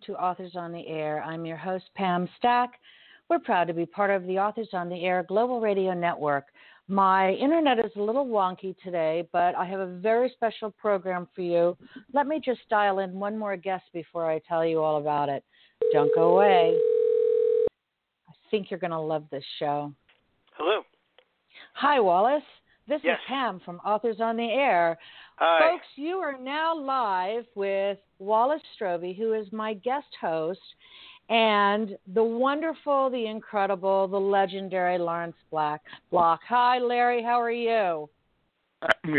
afternoon, 0.00 0.16
everyone. 0.16 0.40
Welcome 0.40 0.40
to 0.40 0.42
Authors 0.42 0.56
on 0.56 0.72
the 0.72 0.86
Air. 0.86 1.22
I'm 1.22 1.44
your 1.44 1.56
host, 1.56 1.84
Pam 1.94 2.28
Stack. 2.38 2.80
We're 3.28 3.38
proud 3.38 3.66
to 3.68 3.74
be 3.74 3.86
part 3.86 4.10
of 4.10 4.26
the 4.26 4.38
Authors 4.38 4.68
on 4.72 4.88
the 4.88 5.04
Air 5.04 5.24
Global 5.26 5.60
Radio 5.60 5.94
Network. 5.94 6.46
My 6.88 7.32
internet 7.32 7.78
is 7.78 7.92
a 7.96 8.02
little 8.02 8.26
wonky 8.26 8.74
today, 8.82 9.28
but 9.32 9.54
I 9.54 9.64
have 9.66 9.80
a 9.80 9.98
very 9.98 10.30
special 10.34 10.70
program 10.72 11.28
for 11.34 11.42
you. 11.42 11.76
Let 12.12 12.26
me 12.26 12.40
just 12.44 12.60
dial 12.68 12.98
in 13.00 13.18
one 13.18 13.38
more 13.38 13.56
guest 13.56 13.84
before 13.92 14.30
I 14.30 14.40
tell 14.48 14.64
you 14.64 14.80
all 14.80 14.98
about 14.98 15.28
it. 15.28 15.44
Don't 15.92 16.10
go 16.14 16.32
away. 16.32 16.76
I 18.28 18.32
think 18.50 18.70
you're 18.70 18.80
going 18.80 18.90
to 18.90 19.00
love 19.00 19.24
this 19.30 19.44
show. 19.58 19.92
Hello. 20.54 20.82
Hi, 21.74 22.00
Wallace. 22.00 22.42
This 22.88 23.00
yes. 23.04 23.18
is 23.18 23.28
Pam 23.28 23.60
from 23.64 23.76
Authors 23.84 24.16
on 24.20 24.36
the 24.36 24.50
Air. 24.50 24.98
Hi. 25.40 25.70
Folks, 25.70 25.86
you 25.96 26.16
are 26.18 26.36
now 26.38 26.78
live 26.78 27.46
with 27.54 27.96
Wallace 28.18 28.60
Stroby, 28.78 29.16
who 29.16 29.32
is 29.32 29.46
my 29.52 29.72
guest 29.72 30.08
host, 30.20 30.60
and 31.30 31.96
the 32.12 32.22
wonderful, 32.22 33.08
the 33.08 33.24
incredible, 33.26 34.06
the 34.06 34.20
legendary 34.20 34.98
Lawrence 34.98 35.36
Black 35.50 35.80
Block. 36.10 36.40
Hi, 36.46 36.78
Larry. 36.78 37.22
How 37.22 37.40
are 37.40 37.50
you? 37.50 38.10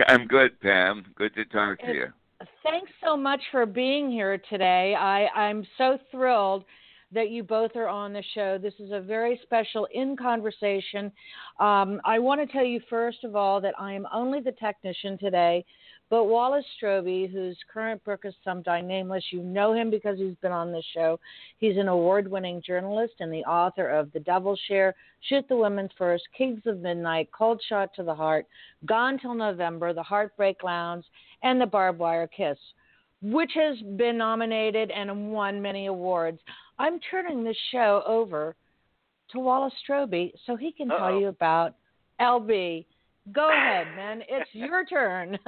I'm 0.08 0.28
good, 0.28 0.59
Pam. 0.61 1.05
Good 1.16 1.33
to 1.33 1.45
talk 1.45 1.80
to 1.80 1.91
you. 1.91 2.05
Thanks 2.61 2.91
so 3.03 3.17
much 3.17 3.41
for 3.50 3.66
being 3.66 4.11
here 4.11 4.39
today. 4.47 4.94
I, 4.95 5.25
I'm 5.30 5.66
so 5.80 5.97
thrilled 6.11 6.66
that 7.13 7.30
you 7.30 7.44
both 7.44 7.75
are 7.75 7.88
on 7.88 8.13
the 8.13 8.23
show. 8.33 8.58
This 8.58 8.73
is 8.80 8.91
a 8.91 9.00
very 9.00 9.39
special 9.44 9.88
in 9.94 10.16
conversation. 10.16 11.11
Um, 11.59 12.00
I 12.06 12.19
want 12.19 12.41
to 12.41 12.52
tell 12.52 12.63
you, 12.63 12.80
first 12.89 13.23
of 13.23 13.35
all, 13.35 13.59
that 13.61 13.73
I 13.80 13.94
am 13.94 14.08
only 14.13 14.39
the 14.39 14.53
technician 14.53 15.17
today, 15.17 15.66
but 16.12 16.26
Wallace 16.26 16.66
Stroby, 16.80 17.31
whose 17.31 17.58
current 17.73 18.04
book 18.04 18.26
is 18.26 18.34
Some 18.44 18.62
Die 18.62 18.81
Nameless, 18.81 19.23
you 19.31 19.42
know 19.42 19.73
him 19.73 19.90
because 19.90 20.20
he's 20.20 20.36
been 20.42 20.52
on 20.52 20.72
this 20.72 20.86
show. 20.94 21.18
He's 21.58 21.78
an 21.78 21.88
award 21.88 22.30
winning 22.30 22.62
journalist 22.62 23.14
and 23.22 23.31
the 23.31 23.45
author 23.45 23.88
of 23.88 24.12
The 24.12 24.20
Devil 24.20 24.58
Share, 24.68 24.94
Shoot 25.30 25.48
the 25.48 25.56
Woman 25.56 25.90
First, 25.98 26.23
Kings 26.38 26.62
of 26.66 26.81
Midnight, 26.81 27.30
Cold 27.31 27.64
Shot 27.68 27.92
to 27.95 28.03
the 28.03 28.14
Heart, 28.14 28.45
Gone 28.86 29.18
Till 29.20 29.34
November, 29.34 29.94
The 29.94 30.03
Heartbreak 30.03 30.64
Lounge, 30.64 31.06
and 31.44 31.59
The 31.59 31.66
Barbed 31.66 31.98
Wire 31.98 32.28
Kiss 32.28 32.58
which 33.22 33.52
has 33.53 33.78
been 33.98 34.18
nominated 34.18 34.90
and 34.92 35.31
won 35.31 35.62
many 35.62 35.86
awards. 35.86 36.40
I'm 36.80 37.00
turning 37.12 37.44
this 37.44 37.58
show 37.72 38.02
over 38.08 38.56
to 39.31 39.40
Wallace 39.40 39.73
Stroby 39.88 40.31
so 40.46 40.56
he 40.56 40.72
can 40.72 40.90
Uh-oh. 40.90 40.98
tell 40.98 41.20
you 41.20 41.28
about 41.28 41.75
LB. 42.20 42.86
Go 43.31 43.50
ahead, 43.50 43.88
man. 43.95 44.22
It's 44.27 44.50
your 44.53 44.86
turn. 44.86 45.38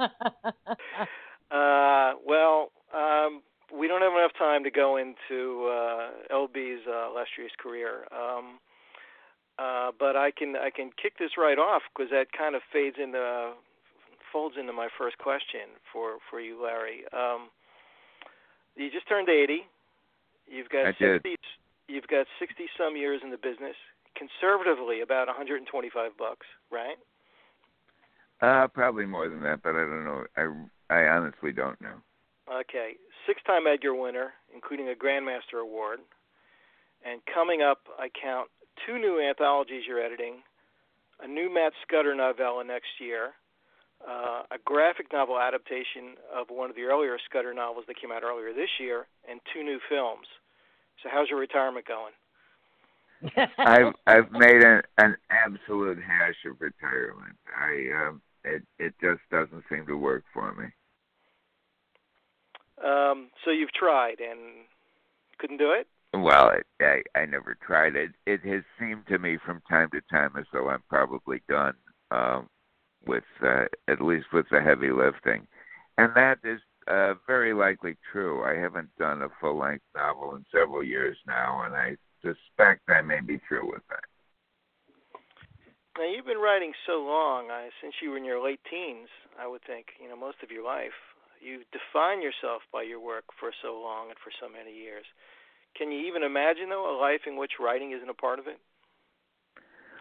uh, 1.50 2.12
well, 2.26 2.70
um, 2.94 3.42
we 3.76 3.88
don't 3.88 4.02
have 4.02 4.12
enough 4.12 4.32
time 4.38 4.62
to 4.64 4.70
go 4.70 4.96
into 4.96 5.66
uh, 5.66 6.10
LB's 6.32 6.86
uh, 6.86 7.10
illustrious 7.10 7.52
career. 7.58 8.06
Um, 8.12 8.58
uh, 9.58 9.90
but 9.98 10.16
I 10.16 10.30
can 10.36 10.56
I 10.56 10.70
can 10.70 10.90
kick 11.00 11.18
this 11.18 11.30
right 11.38 11.58
off 11.58 11.82
because 11.94 12.10
that 12.10 12.26
kind 12.36 12.54
of 12.54 12.62
fades 12.72 12.96
into 13.02 13.52
folds 14.32 14.56
into 14.58 14.72
my 14.72 14.88
first 14.98 15.18
question 15.18 15.78
for 15.92 16.18
for 16.30 16.40
you, 16.40 16.60
Larry. 16.62 17.04
Um, 17.12 17.50
you 18.76 18.90
just 18.90 19.08
turned 19.08 19.28
80. 19.28 19.62
You've 20.50 20.68
got 20.68 20.86
I 20.86 20.92
60. 20.98 21.22
did. 21.22 21.38
You've 21.86 22.08
got 22.08 22.26
60 22.40 22.64
some 22.76 22.96
years 22.96 23.20
in 23.22 23.30
the 23.30 23.36
business. 23.38 23.76
Conservatively, 24.18 25.00
about 25.00 25.26
125 25.26 25.70
bucks, 26.18 26.46
right? 26.70 26.96
Uh, 28.40 28.66
probably 28.68 29.06
more 29.06 29.28
than 29.28 29.42
that, 29.42 29.62
but 29.62 29.74
I 29.74 29.84
don't 29.86 30.04
know. 30.04 30.24
I 30.36 30.94
I 30.94 31.08
honestly 31.08 31.52
don't 31.52 31.80
know. 31.80 31.96
Okay, 32.52 32.96
six-time 33.26 33.66
Edgar 33.66 33.94
winner, 33.94 34.34
including 34.54 34.88
a 34.90 34.92
Grandmaster 34.92 35.62
Award, 35.62 36.00
and 37.04 37.20
coming 37.32 37.62
up, 37.62 37.88
I 37.98 38.08
count 38.08 38.50
two 38.86 38.98
new 38.98 39.20
anthologies 39.20 39.84
you're 39.88 40.00
editing, 40.00 40.42
a 41.22 41.28
new 41.28 41.52
Matt 41.52 41.72
Scudder 41.86 42.14
novella 42.14 42.64
next 42.64 43.00
year, 43.00 43.32
uh, 44.06 44.42
a 44.50 44.58
graphic 44.64 45.12
novel 45.12 45.38
adaptation 45.38 46.16
of 46.34 46.48
one 46.50 46.68
of 46.68 46.76
the 46.76 46.82
earlier 46.82 47.16
Scudder 47.24 47.54
novels 47.54 47.86
that 47.88 48.00
came 48.00 48.12
out 48.12 48.24
earlier 48.24 48.52
this 48.52 48.70
year, 48.78 49.06
and 49.28 49.40
two 49.54 49.62
new 49.62 49.78
films. 49.88 50.26
So, 51.02 51.08
how's 51.10 51.30
your 51.30 51.38
retirement 51.38 51.86
going? 51.86 52.12
I've 53.58 53.94
I've 54.06 54.30
made 54.32 54.62
an 54.62 54.82
an 54.98 55.16
absolute 55.30 55.98
hash 55.98 56.36
of 56.50 56.60
retirement. 56.60 57.36
I 57.56 58.06
um, 58.06 58.22
it 58.44 58.62
it 58.78 58.94
just 59.00 59.20
doesn't 59.30 59.64
seem 59.70 59.86
to 59.86 59.96
work 59.96 60.24
for 60.32 60.54
me. 60.54 60.66
Um, 62.84 63.30
so 63.44 63.50
you've 63.50 63.72
tried 63.72 64.20
and 64.20 64.66
couldn't 65.38 65.58
do 65.58 65.72
it. 65.72 65.86
Well, 66.12 66.50
it, 66.50 66.66
I 66.80 67.18
I 67.18 67.26
never 67.26 67.56
tried 67.66 67.96
it. 67.96 68.10
It 68.26 68.40
has 68.44 68.62
seemed 68.78 69.06
to 69.08 69.18
me 69.18 69.38
from 69.44 69.62
time 69.68 69.88
to 69.92 70.00
time 70.10 70.32
as 70.38 70.44
though 70.52 70.68
I'm 70.68 70.82
probably 70.88 71.42
done 71.48 71.74
um, 72.10 72.48
with 73.06 73.24
uh, 73.42 73.64
at 73.88 74.00
least 74.00 74.26
with 74.32 74.46
the 74.50 74.60
heavy 74.60 74.90
lifting, 74.90 75.46
and 75.98 76.14
that 76.14 76.38
is 76.44 76.60
uh, 76.86 77.14
very 77.26 77.54
likely 77.54 77.96
true. 78.12 78.44
I 78.44 78.54
haven't 78.60 78.90
done 78.98 79.22
a 79.22 79.28
full 79.40 79.58
length 79.58 79.84
novel 79.96 80.36
in 80.36 80.44
several 80.52 80.84
years 80.84 81.16
now, 81.26 81.62
and 81.64 81.74
I 81.74 81.96
suspect 82.24 82.88
I 82.88 83.02
may 83.02 83.20
be 83.20 83.38
through 83.46 83.70
with 83.70 83.84
that. 83.90 84.08
Now 85.98 86.10
you've 86.10 86.26
been 86.26 86.42
writing 86.42 86.72
so 86.88 87.04
long, 87.04 87.50
uh, 87.52 87.70
since 87.80 87.94
you 88.02 88.10
were 88.10 88.16
in 88.16 88.24
your 88.24 88.42
late 88.42 88.60
teens. 88.68 89.08
I 89.38 89.46
would 89.46 89.62
think 89.62 89.94
you 90.00 90.08
know 90.08 90.16
most 90.16 90.42
of 90.42 90.50
your 90.50 90.64
life. 90.64 90.96
You 91.40 91.60
define 91.70 92.22
yourself 92.22 92.62
by 92.72 92.82
your 92.82 93.00
work 93.00 93.24
for 93.38 93.52
so 93.62 93.78
long 93.78 94.08
and 94.08 94.18
for 94.18 94.32
so 94.40 94.48
many 94.48 94.74
years. 94.74 95.04
Can 95.76 95.92
you 95.92 96.06
even 96.08 96.22
imagine 96.22 96.70
though 96.70 96.88
a 96.90 96.96
life 96.98 97.22
in 97.26 97.36
which 97.36 97.60
writing 97.60 97.92
isn't 97.92 98.08
a 98.08 98.14
part 98.14 98.38
of 98.38 98.46
it, 98.46 98.58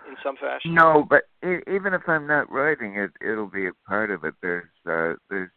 in 0.07 0.15
some 0.23 0.35
fashion? 0.37 0.73
No, 0.73 1.05
but 1.07 1.23
e 1.43 1.59
even 1.67 1.93
if 1.93 2.07
I'm 2.07 2.27
not 2.27 2.49
writing 2.49 2.95
it, 2.95 3.11
it'll 3.21 3.49
be 3.49 3.67
a 3.67 3.73
part 3.87 4.09
of 4.09 4.23
it. 4.23 4.33
There's 4.41 4.69
uh, 4.87 5.13
there's 5.29 5.51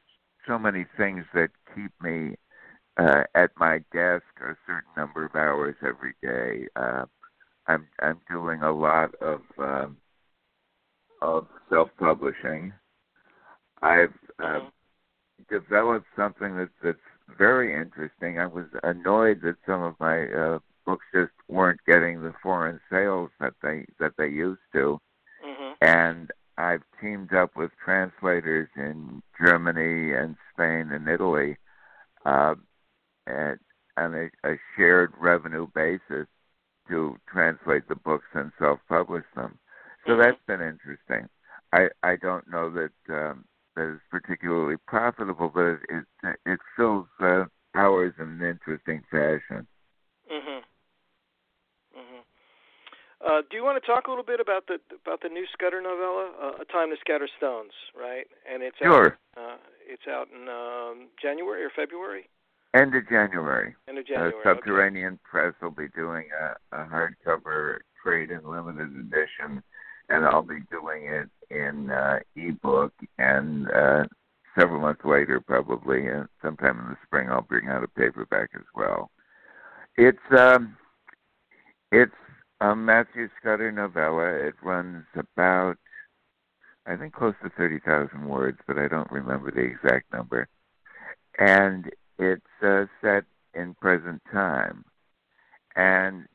so 0.46 0.58
many 0.58 0.86
things 0.96 1.24
that 1.34 1.48
keep 1.74 1.92
me 2.02 2.36
uh, 2.98 3.24
at 3.34 3.50
my 3.58 3.78
desk 3.92 4.24
a 4.40 4.56
certain 4.66 4.90
number 4.96 5.24
of 5.24 5.34
hours 5.34 5.76
every 5.82 6.14
day. 6.22 6.66
Uh, 6.76 7.04
I'm 7.66 7.86
I'm 8.00 8.20
doing 8.30 8.62
a 8.62 8.72
lot 8.72 9.14
of 9.16 9.40
um, 9.58 9.96
of 11.20 11.46
self 11.68 11.90
publishing. 11.98 12.72
I've 13.82 14.14
uh, 14.42 14.60
developed 15.50 16.06
something 16.16 16.56
that 16.56 16.70
that's 16.82 16.98
very 17.36 17.74
interesting. 17.74 18.38
I 18.38 18.46
was 18.46 18.66
annoyed 18.82 19.40
that 19.42 19.56
some 19.66 19.82
of 19.82 19.94
my 19.98 20.26
uh, 20.28 20.58
books 20.84 21.04
just 21.12 21.32
weren't 21.48 21.80
getting 21.86 22.22
the 22.22 22.32
foreign 22.42 22.80
sales 22.90 23.30
that 23.40 23.54
they 23.62 23.86
that 23.98 24.12
they 24.16 24.28
used 24.28 24.60
to, 24.72 25.00
Mhm. 25.44 25.76
and 25.80 26.30
I've 26.56 26.84
teamed 27.00 27.34
up 27.34 27.56
with 27.56 27.70
translators 27.84 28.68
in 28.76 29.22
Germany 29.38 30.14
and 30.14 30.36
Spain 30.52 30.90
and 30.92 31.06
Italy, 31.08 31.58
uh, 32.24 32.54
at, 33.26 33.58
on 33.96 34.14
a, 34.14 34.30
a 34.48 34.56
shared 34.76 35.12
revenue 35.18 35.66
basis 35.74 36.26
to 36.88 37.16
translate 37.28 37.88
the 37.88 37.96
books 37.96 38.26
and 38.34 38.52
self-publish 38.58 39.24
them. 39.34 39.58
So 40.06 40.12
Mhm. 40.12 40.22
that's 40.22 40.42
been 40.46 40.60
interesting. 40.60 41.28
I 41.72 41.90
I 42.02 42.16
don't 42.16 42.46
know 42.48 42.70
that 42.70 42.92
um, 43.08 43.44
that 43.74 43.94
is 43.94 44.00
particularly 44.10 44.76
profitable, 44.86 45.48
but 45.48 45.64
it 45.64 45.80
it, 46.22 46.36
it 46.46 46.60
fills 46.76 47.08
uh, 47.20 47.46
hours 47.74 48.14
in 48.18 48.40
an 48.40 48.42
interesting 48.42 49.02
fashion. 49.10 49.66
Mhm. 50.30 50.62
Mhm. 51.96 52.24
Uh, 53.20 53.42
do 53.50 53.56
you 53.56 53.64
want 53.64 53.82
to 53.82 53.86
talk 53.86 54.06
a 54.06 54.10
little 54.10 54.24
bit 54.24 54.40
about 54.40 54.66
the 54.66 54.80
about 54.94 55.20
the 55.22 55.28
new 55.28 55.46
Scudder 55.46 55.80
novella, 55.80 56.30
uh, 56.40 56.62
"A 56.62 56.64
Time 56.66 56.90
to 56.90 56.96
Scatter 56.98 57.28
Stones"? 57.36 57.72
Right, 57.94 58.28
and 58.46 58.62
it's 58.62 58.78
Sure. 58.78 59.18
out. 59.36 59.42
Uh, 59.42 59.56
it's 59.86 60.06
out 60.06 60.28
in 60.30 60.48
um, 60.48 61.08
January 61.20 61.64
or 61.64 61.70
February. 61.70 62.28
End 62.76 62.94
of 62.94 63.08
January. 63.08 63.74
End 63.88 63.96
of 63.98 64.04
Uh, 64.04 64.08
January. 64.08 64.34
okay. 64.34 64.42
Subterranean 64.44 65.18
Press 65.24 65.54
will 65.62 65.70
be 65.70 65.88
doing 65.88 66.26
a, 66.38 66.76
a 66.76 66.84
hardcover 66.84 67.78
trade 68.02 68.30
and 68.30 68.44
limited 68.46 68.94
edition, 68.96 69.62
and 70.10 70.26
I'll 70.26 70.42
be 70.42 70.60
doing 70.70 71.06
it 71.06 71.30
in 71.50 71.90
uh, 71.90 72.18
ebook. 72.36 72.92
And 73.18 73.70
uh, 73.70 74.04
several 74.58 74.80
months 74.80 75.04
later, 75.06 75.40
probably 75.40 76.10
uh, 76.10 76.24
sometime 76.42 76.78
in 76.80 76.88
the 76.90 76.96
spring, 77.06 77.30
I'll 77.30 77.40
bring 77.40 77.68
out 77.68 77.82
a 77.82 77.88
paperback 77.88 78.50
as 78.54 78.66
well. 78.74 79.10
It's 79.96 80.18
um, 80.36 80.76
it's 81.90 82.12
a 82.60 82.76
Matthew 82.76 83.30
Scudder 83.40 83.72
novella. 83.72 84.26
It 84.48 84.54
runs 84.62 85.04
about, 85.16 85.78
I 86.86 86.96
think, 86.96 87.14
close 87.14 87.34
to 87.42 87.48
thirty 87.48 87.80
thousand 87.80 88.28
words, 88.28 88.58
but 88.66 88.76
I 88.76 88.86
don't 88.88 89.10
remember 89.10 89.50
the 89.50 89.60
exact 89.62 90.12
number. 90.12 90.46
And 91.38 91.90
it's 92.18 92.42
uh, 92.62 92.84
set 93.00 93.24
in 93.54 93.74
present 93.74 94.22
time. 94.32 94.84
And 95.74 96.26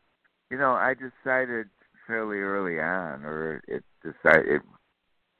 you 0.49 0.57
know, 0.57 0.71
I 0.73 0.93
decided 0.93 1.69
fairly 2.05 2.39
early 2.39 2.79
on, 2.79 3.23
or 3.23 3.61
it 3.67 3.83
decided 4.03 4.47
it, 4.47 4.61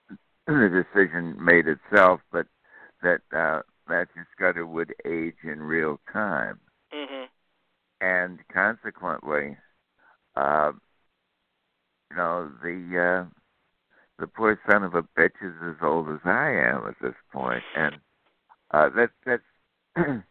the 0.47 0.83
decision 0.93 1.43
made 1.43 1.67
itself, 1.67 2.21
but 2.31 2.47
that 3.03 3.21
uh, 3.35 3.61
Matthew 3.89 4.23
Scudder 4.35 4.65
would 4.65 4.95
age 5.05 5.35
in 5.43 5.61
real 5.61 5.99
time, 6.11 6.59
Mhm. 6.93 7.27
and 7.99 8.39
consequently, 8.47 9.57
uh, 10.35 10.71
you 12.09 12.15
know, 12.17 12.49
the 12.63 12.99
uh, 12.99 13.25
the 14.17 14.27
poor 14.27 14.59
son 14.69 14.83
of 14.83 14.95
a 14.95 15.03
bitch 15.03 15.41
is 15.41 15.55
as 15.61 15.81
old 15.81 16.09
as 16.09 16.19
I 16.25 16.51
am 16.51 16.87
at 16.87 16.99
this 16.99 17.15
point, 17.31 17.63
and 17.75 17.99
uh, 18.71 18.89
that 18.89 19.11
that's. 19.25 19.43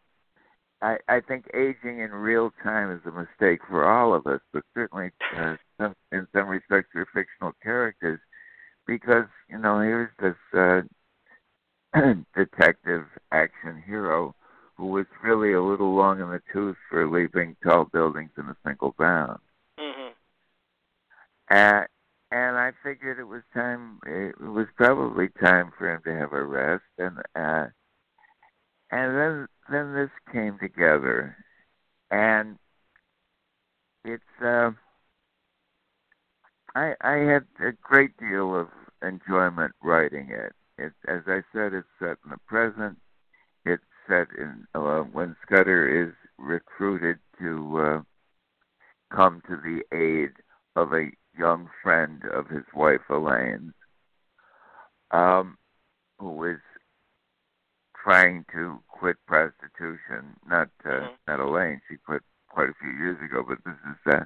I, 0.81 0.97
I 1.07 1.19
think 1.19 1.45
aging 1.53 1.99
in 1.99 2.11
real 2.11 2.51
time 2.63 2.91
is 2.91 3.01
a 3.05 3.11
mistake 3.11 3.61
for 3.69 3.87
all 3.89 4.13
of 4.13 4.25
us, 4.25 4.41
but 4.51 4.63
certainly 4.73 5.11
uh, 5.37 5.55
some, 5.79 5.95
in 6.11 6.27
some 6.33 6.47
respects 6.47 6.89
for 6.91 7.05
fictional 7.13 7.53
characters, 7.61 8.19
because 8.87 9.25
you 9.49 9.59
know 9.59 9.79
here's 9.79 10.09
this 10.19 10.35
uh, 10.57 10.81
detective 12.35 13.05
action 13.31 13.83
hero 13.85 14.33
who 14.75 14.87
was 14.87 15.05
really 15.23 15.53
a 15.53 15.61
little 15.61 15.93
long 15.93 16.19
in 16.19 16.29
the 16.29 16.41
tooth 16.51 16.77
for 16.89 17.07
leaping 17.07 17.55
tall 17.63 17.85
buildings 17.85 18.31
in 18.37 18.45
a 18.45 18.57
single 18.65 18.95
bound. 18.97 19.39
Mhm. 19.79 20.13
Uh, 21.51 21.85
and 22.31 22.57
I 22.57 22.71
figured 22.81 23.19
it 23.19 23.25
was 23.25 23.43
time. 23.53 23.99
It 24.07 24.39
was 24.39 24.67
probably 24.77 25.29
time 25.43 25.71
for 25.77 25.93
him 25.93 26.01
to 26.05 26.17
have 26.17 26.33
a 26.33 26.43
rest, 26.43 26.83
and 26.97 27.19
uh, 27.35 27.67
and 28.89 29.17
then 29.17 29.47
then 29.69 29.93
this 29.93 30.09
came 30.31 30.57
together, 30.59 31.35
and 32.09 32.57
it's. 34.03 34.23
Uh, 34.43 34.71
I 36.75 36.93
I 37.01 37.15
had 37.17 37.45
a 37.59 37.71
great 37.81 38.17
deal 38.17 38.55
of 38.55 38.67
enjoyment 39.01 39.73
writing 39.83 40.29
it. 40.29 40.53
It, 40.77 40.93
as 41.07 41.21
I 41.27 41.41
said, 41.53 41.73
it's 41.73 41.87
set 41.99 42.17
in 42.23 42.31
the 42.31 42.39
present. 42.47 42.97
It's 43.65 43.83
set 44.07 44.27
in 44.37 44.65
uh, 44.73 45.01
when 45.01 45.35
Scudder 45.45 46.07
is 46.07 46.13
recruited 46.37 47.19
to 47.39 47.79
uh, 47.79 48.01
come 49.15 49.41
to 49.47 49.57
the 49.57 49.83
aid 49.95 50.31
of 50.75 50.93
a 50.93 51.11
young 51.37 51.69
friend 51.83 52.21
of 52.33 52.47
his 52.47 52.63
wife 52.75 53.01
Elaine's, 53.09 53.73
um, 55.11 55.57
who 56.19 56.43
is 56.45 56.59
trying 58.03 58.45
to 58.51 58.81
quit 58.87 59.17
prostitution. 59.27 60.35
Not 60.45 60.69
uh, 60.85 60.89
Mhm. 60.89 61.17
not 61.27 61.39
Elaine; 61.39 61.81
she 61.87 61.97
quit 61.97 62.23
quite 62.49 62.69
a 62.69 62.73
few 62.75 62.91
years 62.91 63.21
ago. 63.21 63.43
But 63.47 63.63
this 63.63 63.75
is 63.91 64.13
uh, 64.13 64.25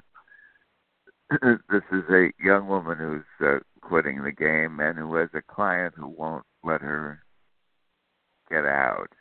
this 1.70 1.82
is 1.92 2.08
a 2.10 2.32
young 2.42 2.68
woman 2.68 2.98
who's 2.98 3.46
uh, 3.46 3.60
quitting 3.80 4.22
the 4.22 4.32
game 4.32 4.80
and 4.80 4.98
who 4.98 5.14
has 5.16 5.30
a 5.34 5.42
client 5.42 5.94
who 5.96 6.08
won't 6.08 6.44
let 6.62 6.80
her 6.80 7.22
get 8.48 8.64
out 8.64 9.12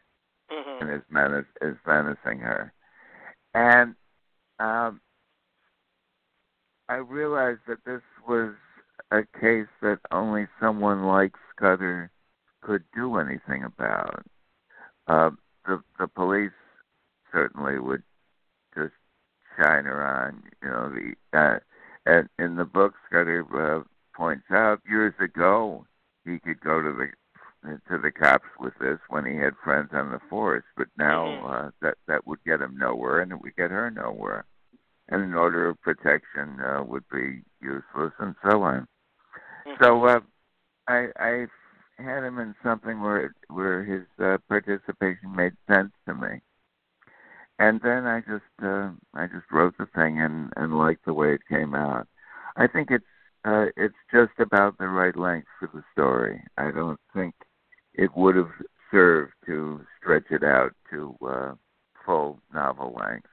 Mhm. 0.52 0.82
and 0.82 0.90
is 0.92 1.02
menace 1.10 1.46
is 1.62 1.78
menacing 1.86 2.40
her. 2.40 2.72
And 3.54 3.96
um, 4.60 5.02
I 6.88 6.96
realized 6.96 7.62
that 7.68 7.84
this 7.86 8.04
was 8.28 8.54
a 9.12 9.24
case 9.40 9.68
that 9.82 10.00
only 10.12 10.48
someone 10.60 11.04
like 11.06 11.36
Scudder 11.52 12.12
could 12.62 12.84
do 12.94 13.18
anything 13.18 13.64
about. 13.64 14.26
Uh, 15.08 15.32
the 15.66 15.82
the 16.00 16.08
police 16.08 16.52
certainly 17.32 17.80
would 17.80 18.04
just 18.76 18.94
shine 19.58 19.86
her 19.86 20.04
on. 20.06 20.44
You 20.64 20.70
know 20.70 20.90
the 20.90 21.38
uh, 21.38 21.60
and 22.06 22.30
in 22.40 22.56
the 22.56 22.66
book 22.66 22.94
Scudder 23.08 23.46
uh, 23.54 23.84
points 24.16 24.46
out 24.52 24.82
years 24.88 25.14
ago 25.20 25.86
he 26.24 26.40
could 26.40 26.60
go 26.62 26.82
to 26.82 26.92
the 26.94 27.08
to 27.90 27.98
the 27.98 28.12
cops 28.12 28.48
with 28.60 28.74
this 28.80 29.00
when 29.10 29.26
he 29.26 29.36
had 29.36 29.54
friends 29.64 29.90
on 29.92 30.12
the 30.12 30.20
force, 30.30 30.64
but 30.78 30.88
now 30.98 31.26
Mhm. 31.26 31.50
uh, 31.68 31.72
that 31.82 31.98
that 32.08 32.28
would 32.28 32.44
get 32.44 32.62
him 32.62 32.78
nowhere, 32.78 33.22
and 33.22 33.32
it 33.32 33.42
would 33.42 33.56
get 33.56 33.72
her 33.72 33.90
nowhere. 33.90 34.46
And 35.10 35.22
an 35.22 35.34
order 35.36 35.68
of 35.68 35.82
protection 35.82 36.60
uh, 36.60 36.84
would 36.84 37.08
be 37.10 37.44
useless, 37.62 38.14
and 38.20 38.36
so 38.44 38.64
on. 38.64 38.88
Mhm. 39.66 39.80
So 39.80 40.06
uh, 40.06 40.20
I 40.88 41.12
I 41.18 41.48
had 41.98 42.24
him 42.24 42.40
in 42.40 42.56
something 42.64 43.02
where 43.02 43.34
where 43.50 43.84
his 43.84 44.04
uh, 44.24 44.38
participation 44.48 45.36
made 45.36 45.54
sense 45.68 45.92
to 46.08 46.14
me, 46.14 46.42
and 47.60 47.82
then 47.82 48.06
I 48.06 48.20
just 48.22 48.44
uh, 48.64 48.92
I 49.14 49.28
just 49.28 49.52
wrote 49.52 49.78
the 49.78 49.88
thing 49.88 50.20
and 50.20 50.52
and 50.56 50.78
liked 50.78 51.06
the 51.06 51.14
way 51.14 51.34
it 51.34 51.42
came 51.48 51.76
out. 51.76 52.08
I 52.56 52.68
think 52.68 52.92
it's 52.92 53.06
uh, 53.46 53.68
it's 53.78 53.96
just 54.12 54.40
about 54.40 54.78
the 54.78 54.88
right 54.88 55.16
length 55.16 55.48
for 55.60 55.70
the 55.74 55.84
story. 55.92 56.44
I 56.58 56.72
don't 56.72 57.00
think 57.14 57.36
it 57.94 58.16
would 58.16 58.36
have 58.36 58.52
served 58.92 59.34
to 59.46 59.86
stretch 59.98 60.26
it 60.32 60.44
out 60.44 60.74
to 60.92 61.16
uh, 61.26 61.54
full 62.06 62.40
novel 62.54 62.96
length. 63.00 63.28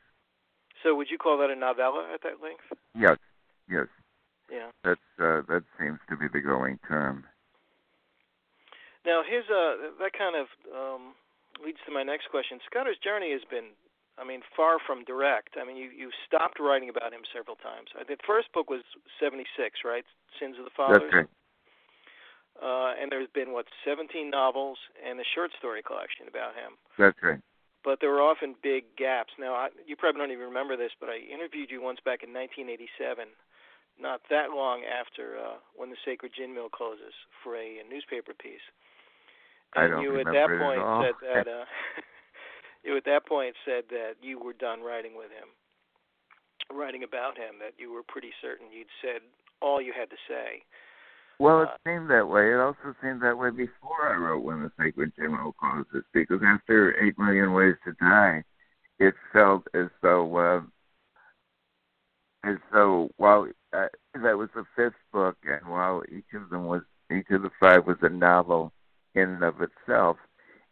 So 0.83 0.95
would 0.97 1.09
you 1.11 1.19
call 1.19 1.39
that 1.39 1.51
a 1.51 1.57
novella 1.57 2.09
at 2.13 2.23
that 2.23 2.43
length? 2.43 2.65
Yes, 2.95 3.19
yes, 3.71 3.87
Yeah. 4.51 4.71
that's 4.85 5.01
uh, 5.19 5.43
that 5.49 5.63
seems 5.79 5.99
to 6.11 6.17
be 6.17 6.27
the 6.33 6.41
going 6.41 6.79
term. 6.89 7.25
Now, 9.05 9.23
here's 9.27 9.49
a 9.51 9.93
that 9.99 10.13
kind 10.15 10.37
of 10.39 10.47
um, 10.71 11.15
leads 11.59 11.79
to 11.87 11.93
my 11.93 12.03
next 12.03 12.31
question. 12.31 12.63
Scudder's 12.67 12.99
journey 13.03 13.33
has 13.33 13.43
been, 13.51 13.75
I 14.19 14.25
mean, 14.25 14.43
far 14.55 14.79
from 14.79 15.03
direct. 15.05 15.59
I 15.59 15.67
mean, 15.67 15.77
you 15.77 15.91
you 15.91 16.11
stopped 16.27 16.63
writing 16.63 16.89
about 16.89 17.13
him 17.13 17.27
several 17.35 17.57
times. 17.57 17.91
The 17.95 18.17
first 18.27 18.53
book 18.55 18.71
was 18.71 18.83
'76, 19.19 19.83
right? 19.85 20.07
Sins 20.39 20.57
of 20.59 20.65
the 20.65 20.75
Fathers. 20.75 21.03
That's 21.11 21.27
right. 21.27 21.31
Uh, 22.61 22.93
and 23.01 23.11
there's 23.11 23.33
been 23.35 23.51
what 23.51 23.67
17 23.83 24.29
novels 24.29 24.79
and 25.01 25.19
a 25.19 25.27
short 25.35 25.51
story 25.59 25.83
collection 25.83 26.29
about 26.29 26.55
him. 26.55 26.77
That's 26.99 27.17
right. 27.23 27.41
But 27.83 27.99
there 27.99 28.13
were 28.13 28.23
often 28.23 28.55
big 28.63 28.85
gaps. 28.95 29.33
Now, 29.41 29.55
I, 29.55 29.69
you 29.89 29.97
probably 29.97 30.21
don't 30.21 30.31
even 30.31 30.47
remember 30.47 30.77
this, 30.77 30.93
but 31.01 31.09
I 31.09 31.19
interviewed 31.19 31.73
you 31.73 31.83
once 31.83 31.99
back 32.05 32.23
in 32.23 32.31
1987, 32.31 33.27
not 33.99 34.23
that 34.31 34.55
long 34.55 34.87
after 34.87 35.35
uh, 35.41 35.59
when 35.75 35.91
the 35.91 35.99
Sacred 36.05 36.31
Gin 36.37 36.55
Mill 36.55 36.69
closes 36.71 37.17
for 37.43 37.57
a, 37.57 37.83
a 37.83 37.85
newspaper 37.89 38.31
piece. 38.37 38.63
I 39.75 39.89
don't 39.89 40.03
you 40.03 40.19
at 40.21 40.27
that 40.27 40.49
point 40.49 40.83
said 41.03 41.17
that 41.35 41.49
uh, 41.61 41.65
you 42.85 42.97
at 42.97 43.05
that 43.05 43.27
point 43.27 43.55
said 43.65 43.85
that 43.91 44.15
you 44.23 44.39
were 44.39 44.53
done 44.53 44.81
writing 44.83 45.17
with 45.17 45.31
him, 45.31 45.49
writing 46.77 47.03
about 47.05 47.37
him. 47.37 47.57
That 47.61 47.75
you 47.79 47.93
were 47.93 48.03
pretty 48.07 48.31
certain 48.43 48.67
you'd 48.73 48.93
said 49.01 49.23
all 49.61 49.81
you 49.81 49.93
had 49.97 50.11
to 50.11 50.17
say. 50.29 50.63
Well, 51.39 51.63
it 51.63 51.69
Uh, 51.69 51.77
seemed 51.85 52.11
that 52.11 52.29
way. 52.29 52.53
It 52.53 52.61
also 52.61 52.95
seemed 53.03 53.23
that 53.23 53.39
way 53.39 53.51
before 53.51 54.13
I 54.13 54.17
wrote 54.17 54.45
When 54.45 54.63
the 54.63 54.71
Sacred 54.79 55.13
Gin 55.17 55.33
Mill 55.33 55.55
Closes, 55.59 56.05
because 56.13 56.41
after 56.45 56.95
Eight 57.03 57.19
Million 57.19 57.53
Ways 57.53 57.75
to 57.85 57.93
Die, 57.95 58.45
it 58.99 59.15
felt 59.33 59.67
as 59.75 59.89
though, 60.03 60.37
uh, 60.37 60.63
as 62.45 62.59
though 62.73 63.11
while 63.17 63.49
uh, 63.73 63.89
that 64.23 64.37
was 64.37 64.51
the 64.55 64.65
fifth 64.77 65.01
book, 65.13 65.37
and 65.45 65.67
while 65.69 66.03
each 66.11 66.33
of 66.35 66.51
them 66.51 66.67
was, 66.67 66.83
each 67.11 67.31
of 67.31 67.43
the 67.43 67.51
five 67.59 67.87
was 67.87 67.97
a 68.03 68.09
novel 68.09 68.73
in 69.15 69.29
and 69.31 69.43
of 69.43 69.57
itself, 69.61 70.17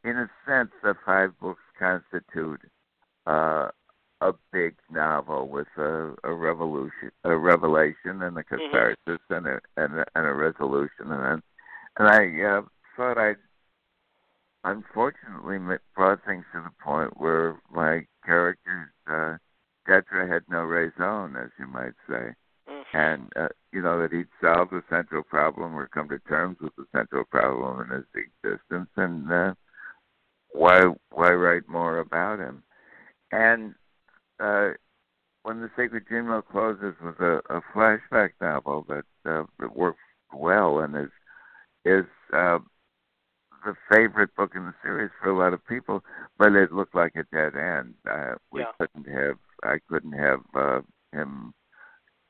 in 0.05 0.17
a 0.17 0.31
sense, 0.47 0.71
the 0.83 0.95
five 1.05 1.39
books 1.41 1.63
constitute 1.79 2.61
uh, 3.27 3.69
a 4.21 4.33
big 4.53 4.77
novel 4.91 5.49
with 5.49 5.69
a, 5.77 6.15
a 6.25 6.33
revolution, 6.33 7.11
a 7.25 7.37
revelation, 7.37 8.23
and 8.23 8.37
a 8.39 8.45
catharsis, 8.45 9.21
and 9.31 9.47
a 9.47 9.61
and 9.77 9.99
a, 9.99 10.05
and 10.15 10.27
a 10.27 10.33
resolution, 10.33 11.11
and 11.11 11.43
and 11.99 12.09
I 12.09 12.43
uh, 12.43 12.63
thought 12.97 13.19
I 13.19 13.35
unfortunately 14.65 15.59
brought 15.95 16.25
things 16.25 16.45
to 16.53 16.61
the 16.61 16.85
point 16.85 17.19
where 17.19 17.59
my 17.73 18.07
characters, 18.25 18.89
uh, 19.07 19.37
Detra 19.89 20.31
had 20.31 20.43
no 20.49 20.63
raison, 20.63 21.37
as 21.37 21.51
you 21.59 21.67
might 21.67 21.95
say. 22.09 22.35
And 22.93 23.31
uh, 23.37 23.49
you 23.73 23.83
know 23.83 24.01
that 24.01 24.13
he'd 24.13 24.29
solve 24.43 24.71
the 24.71 24.83
central 24.91 25.23
problem 25.23 25.75
or 25.75 25.89
come 25.89 26.09
to 26.09 26.19
terms 26.21 26.59
with 26.61 26.75
the 26.77 26.87
central 26.93 27.25
problem 27.25 27.81
in 27.81 27.97
his 27.97 28.27
existence, 28.45 28.91
and 28.97 29.31
uh, 29.31 29.55
why 30.53 30.81
why 31.11 31.31
write 31.31 31.69
more 31.69 31.99
about 31.99 32.39
him? 32.39 32.63
And 33.33 33.75
uh, 34.41 34.71
when 35.43 35.61
the 35.61 35.71
Sacred 35.77 36.05
Mill 36.11 36.43
closes 36.43 36.95
was 37.03 37.15
a, 37.21 37.41
a 37.55 37.61
flashback 37.75 38.31
novel 38.41 38.85
that 38.89 39.05
uh, 39.31 39.45
that 39.59 39.77
worked 39.77 39.99
well 40.33 40.81
and 40.81 40.97
is 40.97 41.11
is 41.85 42.07
uh, 42.33 42.59
the 43.65 43.75
favorite 43.91 44.35
book 44.35 44.53
in 44.55 44.65
the 44.65 44.75
series 44.83 45.11
for 45.21 45.31
a 45.31 45.39
lot 45.39 45.53
of 45.53 45.67
people, 45.67 46.03
but 46.39 46.53
it 46.55 46.73
looked 46.73 46.95
like 46.95 47.15
a 47.17 47.25
dead 47.33 47.57
end. 47.57 47.95
Uh, 48.11 48.35
we 48.51 48.61
Yeah. 48.61 48.73
couldn't 48.79 49.09
have 49.09 49.39
I 49.63 49.79
couldn't 49.89 50.13
have 50.13 50.41
uh, 50.55 50.81
him 51.13 51.55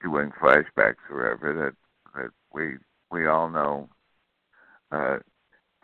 doing 0.03 0.31
flashbacks 0.41 0.97
forever. 1.09 1.75
That 2.15 2.21
that 2.21 2.31
we 2.53 2.79
we 3.11 3.27
all 3.27 3.51
know 3.51 3.89
uh, 4.93 5.19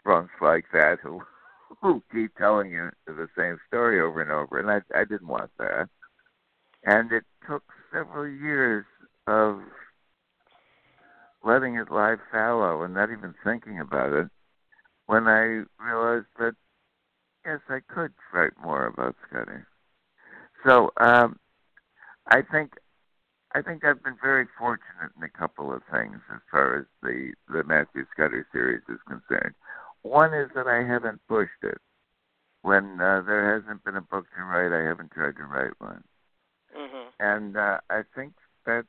drunks 0.05 0.35
like 0.41 0.65
that 0.73 0.99
who 1.03 1.23
who 1.83 2.03
keep 2.13 2.37
telling 2.37 2.71
you 2.71 2.91
the 3.07 3.29
same 3.37 3.59
story 3.69 4.01
over 4.01 4.23
and 4.23 4.31
over, 4.31 4.59
and 4.59 4.71
I 4.71 4.81
I 4.99 5.05
didn't 5.05 5.29
want 5.29 5.51
that. 5.59 5.89
And 6.85 7.11
it 7.13 7.25
took 7.49 7.65
several 7.93 8.29
years 8.29 8.85
of 9.27 9.61
letting 11.45 11.77
it 11.77 11.91
lie 11.91 12.17
fallow 12.31 12.83
and 12.83 12.95
not 12.95 13.11
even 13.11 13.35
thinking 13.45 13.81
about 13.81 14.13
it 14.13 14.29
when 15.07 15.27
I 15.29 15.63
realized 15.81 16.27
that 16.39 16.55
guess 17.45 17.61
I 17.69 17.79
could 17.89 18.13
write 18.33 18.53
more 18.61 18.87
about 18.87 19.15
Scudder. 19.29 19.67
So 20.67 20.91
um, 20.97 21.39
I 22.27 22.43
think 22.43 22.73
I 23.57 23.63
think 23.63 23.87
I've 23.87 24.05
been 24.05 24.19
very 24.23 24.47
fortunate 24.59 25.13
in 25.17 25.23
a 25.23 25.31
couple 25.31 25.73
of 25.73 25.81
things 25.91 26.21
as 26.35 26.41
far 26.51 26.79
as 26.79 26.85
the 27.03 27.33
the 27.49 27.65
Matthew 27.65 28.05
Scudder 28.13 28.47
series 28.53 28.83
is 28.87 28.99
concerned. 29.09 29.55
One 30.03 30.35
is 30.35 30.51
that 30.55 30.67
I 30.67 30.87
haven't 30.87 31.23
pushed 31.27 31.63
it. 31.63 31.79
When 32.61 33.01
uh, 33.01 33.23
there 33.23 33.59
hasn't 33.59 33.83
been 33.83 33.97
a 33.97 34.03
book 34.03 34.27
to 34.37 34.45
write, 34.45 34.79
I 34.79 34.87
haven't 34.87 35.13
tried 35.13 35.37
to 35.37 35.45
write 35.45 35.73
one. 35.79 36.05
Mm-hmm. 36.77 37.09
And 37.19 37.57
uh, 37.57 37.79
I 37.89 38.03
think 38.15 38.35
that's 38.67 38.87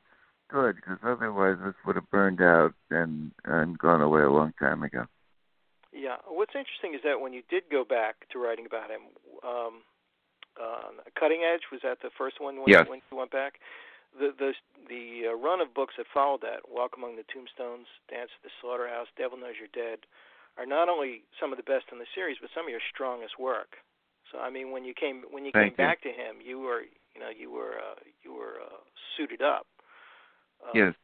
good 0.50 0.76
because 0.76 0.98
otherwise 1.02 1.56
this 1.64 1.74
would 1.86 1.96
have 1.96 2.10
burned 2.10 2.42
out 2.42 2.74
and 2.90 3.32
and 3.46 3.78
gone 3.78 4.02
away 4.02 4.20
a 4.20 4.30
long 4.30 4.52
time 4.60 4.82
ago. 4.82 5.06
Yeah. 5.94 6.16
What's 6.26 6.54
interesting 6.54 6.92
is 6.92 7.00
that 7.04 7.22
when 7.22 7.32
you 7.32 7.40
did 7.48 7.62
go 7.70 7.84
back 7.84 8.28
to 8.32 8.38
writing 8.38 8.66
about 8.66 8.90
him, 8.90 9.00
um, 9.42 9.80
uh, 10.60 10.92
Cutting 11.18 11.40
Edge 11.42 11.62
was 11.72 11.80
that 11.84 12.02
the 12.02 12.10
first 12.18 12.38
one 12.38 12.56
when, 12.56 12.68
yes. 12.68 12.86
when 12.86 13.00
you 13.10 13.16
went 13.16 13.30
back? 13.30 13.54
The 14.16 14.32
the 14.36 14.52
the 14.88 15.28
uh, 15.28 15.36
run 15.36 15.60
of 15.60 15.74
books 15.74 15.94
that 15.98 16.06
followed 16.12 16.40
that, 16.42 16.64
Walk 16.68 16.96
Among 16.96 17.16
the 17.16 17.28
Tombstones, 17.28 17.86
Dance 18.08 18.32
at 18.32 18.42
the 18.42 18.54
Slaughterhouse, 18.60 19.08
Devil 19.16 19.36
Knows 19.36 19.60
You're 19.60 19.72
Dead, 19.76 20.08
are 20.56 20.64
not 20.66 20.88
only 20.88 21.22
some 21.38 21.52
of 21.52 21.58
the 21.60 21.66
best 21.66 21.92
in 21.92 21.98
the 21.98 22.08
series, 22.14 22.38
but 22.40 22.50
some 22.54 22.64
of 22.64 22.72
your 22.72 22.82
strongest 22.88 23.38
work. 23.38 23.76
So 24.32 24.38
I 24.40 24.50
mean, 24.50 24.72
when 24.72 24.84
you 24.84 24.94
came 24.94 25.24
when 25.30 25.44
you 25.44 25.52
Thank 25.52 25.76
came 25.76 25.84
you. 25.84 25.88
back 25.88 26.02
to 26.02 26.08
him, 26.08 26.40
you 26.44 26.58
were 26.58 26.82
you 27.14 27.20
know 27.20 27.30
you 27.30 27.50
were 27.50 27.76
uh, 27.78 28.00
you 28.24 28.32
were 28.34 28.60
uh, 28.64 28.80
suited 29.16 29.42
up. 29.42 29.66
Uh, 30.64 30.72
yes. 30.74 30.94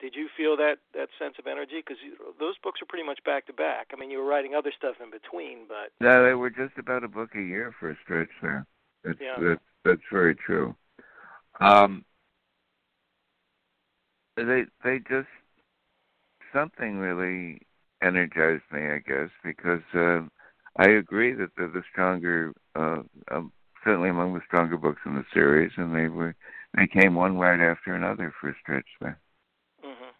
Did 0.00 0.14
you 0.16 0.28
feel 0.36 0.56
that 0.56 0.78
that 0.94 1.08
sense 1.18 1.34
of 1.38 1.46
energy? 1.46 1.84
Because 1.84 2.00
those 2.38 2.56
books 2.62 2.80
are 2.80 2.86
pretty 2.88 3.04
much 3.04 3.20
back 3.24 3.46
to 3.46 3.52
back. 3.52 3.88
I 3.92 3.96
mean, 3.96 4.10
you 4.10 4.18
were 4.18 4.24
writing 4.24 4.54
other 4.54 4.72
stuff 4.76 4.96
in 5.02 5.10
between, 5.10 5.68
but 5.68 5.92
No, 6.00 6.24
they 6.24 6.34
were 6.34 6.50
just 6.50 6.78
about 6.78 7.04
a 7.04 7.08
book 7.08 7.30
a 7.34 7.42
year 7.42 7.74
for 7.78 7.90
a 7.90 7.96
stretch 8.02 8.30
there. 8.40 8.66
That's 9.04 9.20
Yeah. 9.20 9.36
that's 9.38 9.60
that's 9.84 10.06
very 10.10 10.34
true. 10.34 10.74
Um, 11.60 12.04
they 14.36 14.64
they 14.82 14.98
just 14.98 15.28
something 16.52 16.98
really 16.98 17.60
energized 18.02 18.64
me, 18.72 18.86
I 18.86 18.98
guess, 18.98 19.30
because 19.44 19.82
uh, 19.94 20.20
I 20.76 20.88
agree 20.88 21.34
that 21.34 21.50
they're 21.56 21.68
the 21.68 21.82
stronger, 21.90 22.52
uh, 22.74 23.02
um, 23.30 23.52
certainly 23.84 24.08
among 24.08 24.34
the 24.34 24.40
stronger 24.46 24.76
books 24.76 25.00
in 25.04 25.14
the 25.14 25.24
series, 25.32 25.72
and 25.76 25.94
they 25.94 26.08
were 26.08 26.34
they 26.76 26.86
came 26.86 27.14
one 27.14 27.36
right 27.38 27.60
after 27.60 27.94
another 27.94 28.32
for 28.40 28.50
a 28.50 28.54
stretch 28.62 28.86
there. 29.00 29.18
Mm-hmm. 29.84 30.12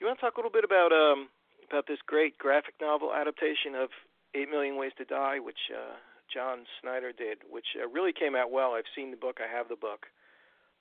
you 0.00 0.06
want 0.06 0.18
to 0.18 0.24
talk 0.24 0.36
a 0.36 0.38
little 0.38 0.50
bit 0.50 0.64
about 0.64 0.92
um 0.92 1.28
about 1.68 1.86
this 1.86 1.98
great 2.06 2.36
graphic 2.38 2.74
novel 2.80 3.12
adaptation 3.14 3.74
of 3.74 3.88
Eight 4.34 4.50
Million 4.50 4.76
Ways 4.76 4.92
to 4.98 5.04
Die, 5.04 5.38
which 5.40 5.70
uh, 5.72 5.94
John 6.32 6.64
Snyder 6.80 7.12
did, 7.12 7.38
which 7.50 7.66
uh, 7.82 7.88
really 7.88 8.12
came 8.12 8.34
out 8.34 8.50
well. 8.50 8.72
I've 8.72 8.84
seen 8.96 9.10
the 9.10 9.16
book. 9.16 9.38
I 9.42 9.54
have 9.54 9.68
the 9.68 9.76
book. 9.76 10.06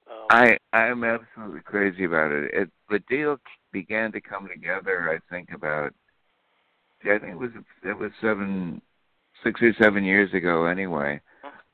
Um, 0.09 0.27
I 0.29 0.57
I'm 0.73 1.03
absolutely 1.03 1.61
crazy 1.61 2.05
about 2.05 2.31
it. 2.31 2.51
It 2.53 2.69
the 2.89 2.99
deal 3.09 3.37
began 3.71 4.11
to 4.13 4.21
come 4.21 4.47
together. 4.47 5.09
I 5.09 5.33
think 5.33 5.49
about 5.53 5.93
I 7.03 7.19
think 7.19 7.33
it 7.33 7.37
was 7.37 7.51
it 7.83 7.97
was 7.97 8.11
seven 8.21 8.81
six 9.43 9.61
or 9.61 9.73
seven 9.79 10.03
years 10.03 10.33
ago 10.33 10.65
anyway. 10.65 11.21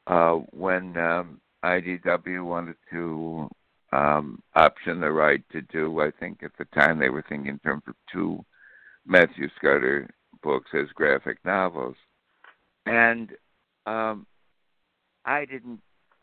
Uh, 0.08 0.36
when 0.52 0.96
um, 0.96 1.42
IDW 1.66 2.46
wanted 2.46 2.78
to 2.90 3.50
um, 3.92 4.42
option 4.56 5.02
the 5.02 5.12
right 5.12 5.44
to 5.52 5.62
do. 5.62 6.00
I 6.00 6.12
think 6.12 6.44
at 6.44 6.52
the 6.58 6.66
time 6.66 7.00
they 7.00 7.10
were 7.10 7.26
thinking 7.28 7.52
in 7.52 7.60
terms 7.60 7.84
of 7.88 7.96
two 8.12 8.44
Matthew 9.06 9.50
Scudder 9.58 10.10
books 10.44 10.70
as 10.74 10.88
graphic 10.94 11.40
novels, 11.44 11.96
and 12.86 13.32
um, 13.88 14.28
I 15.26 15.46
didn't 15.46 15.82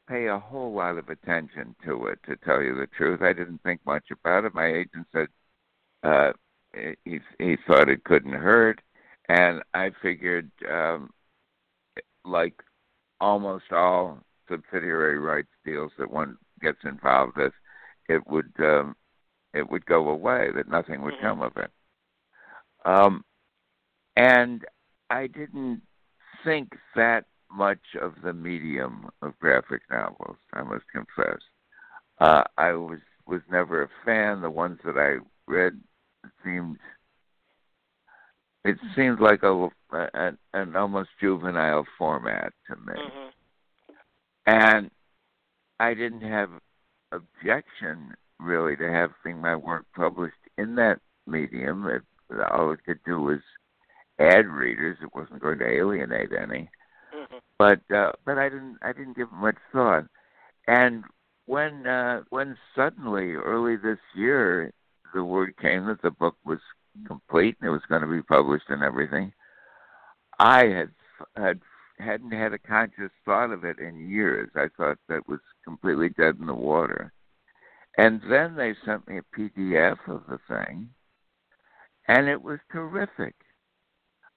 pay 0.09 0.27
a 0.27 0.39
whole 0.39 0.73
lot 0.75 0.99
of 0.99 1.09
attention 1.09 1.75
to 1.85 2.07
it. 2.07 2.19
To 2.27 2.37
tell 2.37 2.63
you 2.63 2.75
the 2.77 2.87
truth, 2.87 3.23
I 3.23 3.33
didn't 3.33 3.63
think 3.63 3.81
much 3.87 4.05
about 4.11 4.45
it. 4.45 4.55
My 4.55 4.67
agent 4.67 5.07
said 5.13 5.29
uh, 6.03 6.33
he 7.05 7.21
he 7.39 7.57
thought 7.67 7.89
it 7.89 8.05
couldn't 8.05 8.33
hurt, 8.33 8.81
and 9.29 9.63
I 9.73 9.91
figured, 10.03 10.51
um, 10.71 11.11
like 12.25 12.63
almost 13.21 13.73
all 13.73 14.19
subsidiary 14.49 15.19
rights 15.19 15.49
deals 15.65 15.93
that 15.99 16.11
one 16.11 16.37
gets 16.61 16.79
involved 16.85 17.37
with, 17.37 17.53
it 18.09 18.27
would 18.29 18.53
um, 18.59 18.95
it 19.55 19.71
would 19.71 19.87
go 19.87 20.09
away. 20.11 20.51
That 20.55 20.69
nothing 20.69 21.01
would 21.03 21.15
Mhm. 21.15 21.23
come 21.23 21.43
of 21.43 21.57
it. 21.57 21.71
Um, 22.85 23.25
and 24.17 24.65
I 25.09 25.27
didn't 25.29 25.83
think 26.43 26.79
that 26.95 27.25
much 27.55 27.79
of 28.01 28.15
the 28.23 28.33
medium 28.33 29.09
of 29.23 29.39
graphic 29.39 29.83
novels. 29.91 30.37
I 30.53 30.63
must 30.63 30.85
confess. 30.93 31.41
Uh, 32.21 32.43
I 32.57 32.73
was 32.73 32.99
was 33.27 33.41
never 33.51 33.83
a 33.83 33.89
fan. 34.05 34.43
The 34.43 34.51
ones 34.51 34.79
that 34.85 34.99
I 34.99 35.25
read 35.51 35.81
seemed 36.45 36.79
it 38.65 38.77
seemed 38.97 39.21
like 39.21 39.43
a, 39.43 39.69
a 39.93 40.33
an 40.53 40.77
almost 40.77 41.11
juvenile 41.21 41.87
format 41.99 42.53
to 42.69 42.77
me, 42.77 42.95
hmm 42.97 43.29
and 44.47 44.91
I 45.81 45.95
didn't 45.95 46.21
have 46.21 46.51
objection 47.13 48.15
really 48.39 48.77
to 48.77 48.91
having 48.91 49.41
my 49.41 49.57
work 49.57 49.87
published 49.97 50.35
in 50.59 50.75
that 50.77 51.01
medium. 51.27 51.87
It, 51.87 52.03
all 52.51 52.73
it 52.73 52.85
could 52.85 53.01
do 53.07 53.21
was 53.21 53.41
add 54.19 54.47
readers. 54.47 54.99
It 55.03 55.15
wasn't 55.15 55.41
going 55.41 55.59
to 55.61 55.67
alienate 55.67 56.33
any. 56.33 56.69
But 57.65 57.97
uh, 57.97 58.13
but 58.27 58.37
I 58.37 58.51
didn't 58.51 58.77
I 58.83 58.93
didn't 58.93 59.17
give 59.17 59.33
much 59.33 59.57
thought. 59.73 60.05
And 60.67 61.03
when 61.47 61.87
uh, 61.87 62.21
when 62.29 62.59
suddenly 62.77 63.33
early 63.33 63.77
this 63.77 63.99
year 64.15 64.71
the 65.15 65.25
word 65.25 65.57
came 65.57 65.87
that 65.87 66.03
the 66.03 66.11
book 66.11 66.37
was 66.45 66.59
complete 67.07 67.57
and 67.61 67.69
it 67.69 67.73
was 67.73 67.81
going 67.89 68.03
to 68.03 68.07
be 68.07 68.21
published 68.21 68.67
and 68.69 68.83
everything, 68.83 69.33
I 70.39 70.67
had 70.67 70.91
had 71.37 71.61
hadn't 71.99 72.33
had 72.33 72.53
a 72.53 72.59
conscious 72.59 73.13
thought 73.25 73.51
of 73.51 73.65
it 73.65 73.79
in 73.79 74.11
years. 74.11 74.51
I 74.55 74.67
thought 74.77 74.99
that 75.09 75.27
was 75.27 75.41
completely 75.65 76.11
dead 76.11 76.37
in 76.39 76.47
the 76.47 76.55
water. 76.55 77.15
And 77.97 78.21
then 78.29 78.57
they 78.57 78.75
sent 78.85 79.09
me 79.09 79.19
a 79.19 79.41
PDF 79.41 79.99
of 80.07 80.23
the 80.29 80.39
thing, 80.49 80.91
and 82.09 82.29
it 82.29 82.43
was 82.43 82.59
terrific. 82.71 83.37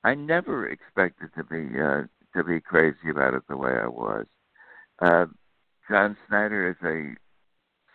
I 0.05 0.13
never 0.13 0.69
expected 0.69 1.31
to 1.35 1.43
be 1.43 1.77
uh, 1.77 2.03
to 2.37 2.43
be 2.43 2.61
crazy 2.61 3.09
about 3.09 3.33
it 3.33 3.43
the 3.47 3.57
way 3.57 3.71
I 3.71 3.87
was. 3.87 4.25
Uh, 5.01 5.25
John 5.89 6.17
Snyder 6.27 6.69
is 6.69 6.85
a 6.85 7.15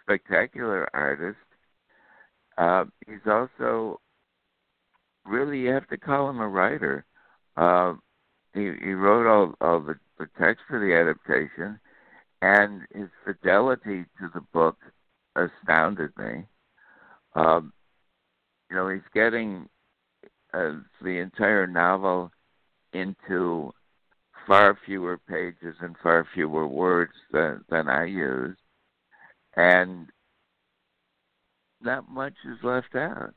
spectacular 0.03 0.89
artist. 0.95 1.39
Uh, 2.59 2.85
he's 3.07 3.27
also 3.27 4.01
really 5.25 5.61
you 5.61 5.71
have 5.71 5.89
to 5.89 5.97
call 5.97 6.29
him 6.29 6.41
a 6.41 6.49
writer. 6.49 7.05
Uh, 7.57 7.95
he 8.55 8.71
he 8.83 8.93
wrote 8.93 9.27
all 9.27 9.55
all 9.61 9.81
the, 9.81 9.95
the 10.19 10.29
text 10.39 10.63
for 10.69 10.79
the 10.79 10.95
adaptation, 10.95 11.79
and 12.41 12.83
his 12.95 13.09
fidelity 13.25 14.05
to 14.19 14.31
the 14.35 14.43
book 14.53 14.77
astounded 15.37 16.11
me. 16.19 16.45
Um, 17.35 17.73
you 18.71 18.77
know, 18.77 18.89
he's 18.89 19.01
getting 19.15 19.69
uh, 20.55 20.73
the 21.03 21.19
entire 21.19 21.67
novel 21.67 22.31
into 22.93 23.73
far 24.47 24.79
fewer 24.87 25.19
pages 25.19 25.77
and 25.81 25.97
far 26.03 26.27
fewer 26.35 26.67
words 26.67 27.13
than, 27.33 27.65
than 27.71 27.89
I 27.89 28.05
use, 28.05 28.57
and 29.57 30.09
not 31.81 32.09
much 32.11 32.35
is 32.45 32.59
left 32.63 32.95
out. 32.95 33.35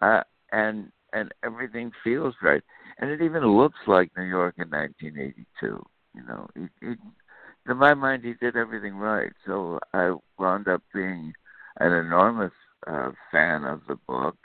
Uh, 0.00 0.22
and 0.52 0.90
and 1.12 1.32
everything 1.44 1.90
feels 2.04 2.34
right, 2.42 2.62
and 2.98 3.10
it 3.10 3.20
even 3.20 3.44
looks 3.44 3.78
like 3.86 4.12
New 4.16 4.24
York 4.24 4.54
in 4.58 4.70
1982. 4.70 5.84
You 6.14 6.22
know, 6.22 6.48
he, 6.54 6.68
he, 6.80 6.94
to 7.66 7.74
my 7.74 7.94
mind, 7.94 8.24
he 8.24 8.34
did 8.34 8.56
everything 8.56 8.94
right. 8.94 9.32
So 9.46 9.80
I 9.92 10.14
wound 10.38 10.68
up 10.68 10.82
being 10.94 11.32
an 11.78 11.92
enormous 11.92 12.52
uh, 12.86 13.10
fan 13.32 13.64
of 13.64 13.80
the 13.88 13.96
book, 14.06 14.36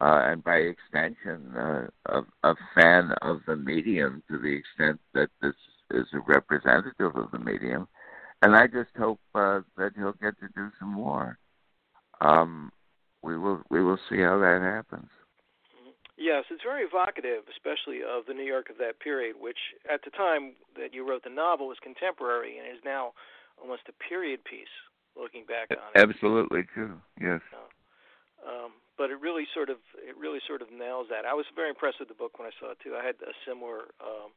uh, 0.00 0.22
and 0.26 0.44
by 0.44 0.56
extension, 0.56 1.54
uh, 1.56 1.86
a, 2.06 2.48
a 2.48 2.54
fan 2.74 3.12
of 3.22 3.40
the 3.46 3.56
medium 3.56 4.22
to 4.30 4.38
the 4.38 4.54
extent 4.54 5.00
that 5.14 5.30
this 5.40 5.54
is 5.90 6.06
a 6.12 6.20
representative 6.26 7.16
of 7.16 7.30
the 7.32 7.38
medium. 7.38 7.88
And 8.42 8.54
I 8.54 8.66
just 8.66 8.90
hope 8.98 9.20
uh, 9.34 9.60
that 9.78 9.92
he'll 9.96 10.12
get 10.12 10.38
to 10.40 10.48
do 10.54 10.68
some 10.78 10.92
more. 10.92 11.38
Um, 12.20 12.70
we 13.22 13.38
will 13.38 13.62
we 13.70 13.82
will 13.82 13.98
see 14.08 14.18
how 14.20 14.38
that 14.38 14.60
happens. 14.62 15.08
Yes, 16.18 16.44
it's 16.50 16.62
very 16.62 16.82
evocative, 16.82 17.44
especially 17.52 18.00
of 18.00 18.24
the 18.26 18.32
New 18.32 18.44
York 18.44 18.70
of 18.70 18.78
that 18.78 19.00
period, 19.00 19.36
which 19.38 19.58
at 19.92 20.00
the 20.02 20.10
time 20.10 20.54
that 20.76 20.94
you 20.94 21.06
wrote 21.06 21.24
the 21.24 21.30
novel 21.30 21.68
was 21.68 21.76
contemporary 21.82 22.56
and 22.56 22.66
is 22.66 22.82
now 22.84 23.12
almost 23.60 23.82
a 23.88 23.92
period 24.08 24.44
piece. 24.44 24.72
Looking 25.16 25.46
back 25.46 25.70
on 25.70 25.78
it, 25.94 26.08
Absolutely 26.08 26.64
true. 26.74 27.00
Yes. 27.18 27.40
um, 28.44 28.72
but 28.96 29.12
it 29.12 29.20
really 29.20 29.44
sort 29.52 29.68
of 29.68 29.78
it 30.00 30.16
really 30.16 30.40
sort 30.48 30.60
of 30.60 30.72
nails 30.72 31.06
that. 31.12 31.24
I 31.28 31.34
was 31.34 31.46
very 31.54 31.68
impressed 31.68 32.00
with 32.00 32.08
the 32.08 32.18
book 32.18 32.38
when 32.38 32.48
I 32.48 32.54
saw 32.58 32.72
it 32.72 32.80
too. 32.80 32.96
I 32.96 33.04
had 33.04 33.16
a 33.20 33.36
similar 33.44 33.92
um, 34.00 34.32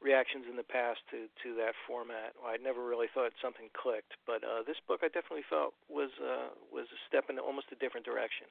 reactions 0.00 0.46
in 0.46 0.56
the 0.56 0.66
past 0.66 1.02
to 1.10 1.26
to 1.42 1.54
that 1.58 1.74
format. 1.86 2.34
I 2.40 2.56
never 2.62 2.86
really 2.86 3.10
thought 3.12 3.34
something 3.42 3.68
clicked, 3.74 4.14
but 4.26 4.42
uh, 4.46 4.62
this 4.66 4.78
book 4.86 5.02
I 5.02 5.10
definitely 5.10 5.46
felt 5.50 5.74
was 5.90 6.10
uh, 6.22 6.54
was 6.70 6.86
a 6.94 7.00
step 7.10 7.26
in 7.30 7.38
almost 7.38 7.74
a 7.74 7.78
different 7.78 8.06
direction. 8.06 8.46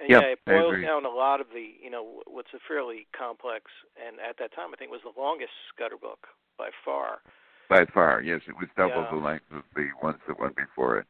And 0.00 0.08
yep, 0.08 0.24
yeah, 0.24 0.32
it 0.32 0.40
boils 0.48 0.80
down 0.80 1.04
a 1.04 1.12
lot 1.12 1.44
of 1.44 1.52
the 1.52 1.76
you 1.76 1.92
know 1.92 2.24
what's 2.24 2.52
a 2.56 2.62
fairly 2.64 3.06
complex 3.12 3.68
and 4.00 4.16
at 4.24 4.40
that 4.40 4.56
time 4.56 4.72
I 4.72 4.76
think 4.80 4.90
was 4.90 5.04
the 5.04 5.12
longest 5.20 5.52
Scudder 5.68 6.00
book 6.00 6.32
by 6.56 6.72
far. 6.84 7.20
By 7.68 7.84
far, 7.92 8.20
yes, 8.20 8.40
it 8.48 8.56
was 8.56 8.68
double 8.76 9.04
yeah. 9.04 9.12
the 9.12 9.20
length 9.20 9.48
of 9.52 9.64
the 9.76 9.88
ones 10.02 10.20
that 10.28 10.40
went 10.40 10.56
before 10.56 10.98
it. 10.98 11.06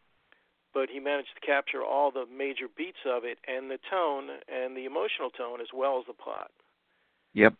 But 0.75 0.88
he 0.91 1.00
managed 1.00 1.35
to 1.35 1.47
capture 1.47 1.85
all 1.85 2.11
the 2.11 2.25
major 2.26 2.67
beats 2.75 3.05
of 3.07 3.25
it 3.25 3.38
and 3.47 3.71
the 3.71 3.79
tone 3.91 4.29
and 4.49 4.76
the 4.76 4.87
emotional 4.87 5.31
tone 5.31 5.61
as 5.61 5.69
well 5.75 5.99
as 5.99 6.07
the 6.07 6.14
plot. 6.14 6.50
Yep 7.35 7.55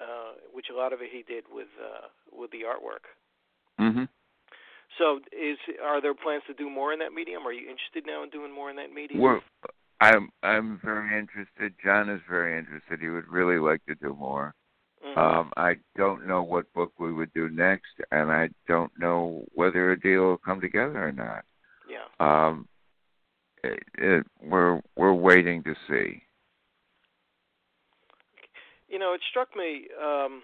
uh, 0.00 0.32
which 0.52 0.66
a 0.72 0.76
lot 0.76 0.92
of 0.92 1.00
it 1.02 1.08
he 1.12 1.22
did 1.22 1.44
with 1.50 1.68
uh, 1.80 2.08
with 2.32 2.50
the 2.50 2.62
artwork. 2.62 3.06
Mm-hmm. 3.80 4.04
So, 4.98 5.20
is 5.32 5.58
are 5.82 6.00
there 6.00 6.14
plans 6.14 6.42
to 6.46 6.54
do 6.54 6.70
more 6.70 6.92
in 6.92 6.98
that 7.00 7.12
medium? 7.12 7.46
Are 7.46 7.52
you 7.52 7.68
interested 7.68 8.04
now 8.06 8.22
in 8.22 8.30
doing 8.30 8.52
more 8.52 8.70
in 8.70 8.76
that 8.76 8.92
medium? 8.92 9.20
Well, 9.20 9.40
I'm 10.00 10.30
I'm 10.42 10.80
very 10.82 11.18
interested. 11.18 11.74
John 11.84 12.08
is 12.08 12.20
very 12.28 12.58
interested. 12.58 13.00
He 13.00 13.08
would 13.08 13.28
really 13.28 13.58
like 13.58 13.84
to 13.86 13.94
do 13.94 14.16
more. 14.18 14.54
Mm-hmm. 15.04 15.18
Um, 15.18 15.52
I 15.56 15.76
don't 15.96 16.26
know 16.26 16.42
what 16.42 16.72
book 16.72 16.92
we 16.98 17.12
would 17.12 17.32
do 17.32 17.48
next, 17.48 17.92
and 18.10 18.32
I 18.32 18.50
don't 18.66 18.92
know 18.98 19.44
whether 19.54 19.92
a 19.92 20.00
deal 20.00 20.22
will 20.22 20.38
come 20.38 20.60
together 20.60 21.06
or 21.06 21.12
not. 21.12 21.44
Yeah. 21.88 22.06
Um, 22.20 22.68
it, 23.64 23.82
it, 23.96 24.26
we're 24.42 24.80
we're 24.96 25.14
waiting 25.14 25.62
to 25.64 25.74
see. 25.88 26.22
You 28.88 28.98
know, 28.98 29.12
it 29.14 29.20
struck 29.28 29.56
me. 29.56 29.88
Um, 30.00 30.42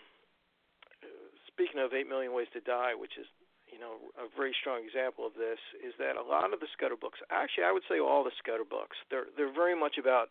speaking 1.48 1.80
of 1.80 1.92
Eight 1.94 2.08
Million 2.08 2.34
Ways 2.34 2.48
to 2.52 2.60
Die, 2.60 2.94
which 2.98 3.16
is 3.18 3.26
you 3.70 3.78
know 3.78 4.12
a 4.18 4.26
very 4.36 4.54
strong 4.58 4.82
example 4.84 5.26
of 5.26 5.34
this, 5.34 5.60
is 5.78 5.94
that 5.98 6.16
a 6.16 6.22
lot 6.22 6.52
of 6.52 6.60
the 6.60 6.68
Scudder 6.76 6.96
books, 6.96 7.20
actually, 7.30 7.64
I 7.64 7.72
would 7.72 7.86
say 7.88 8.00
all 8.00 8.24
the 8.24 8.34
Scudder 8.42 8.66
books, 8.68 8.96
they're 9.10 9.30
they're 9.36 9.52
very 9.52 9.78
much 9.78 9.96
about 9.98 10.28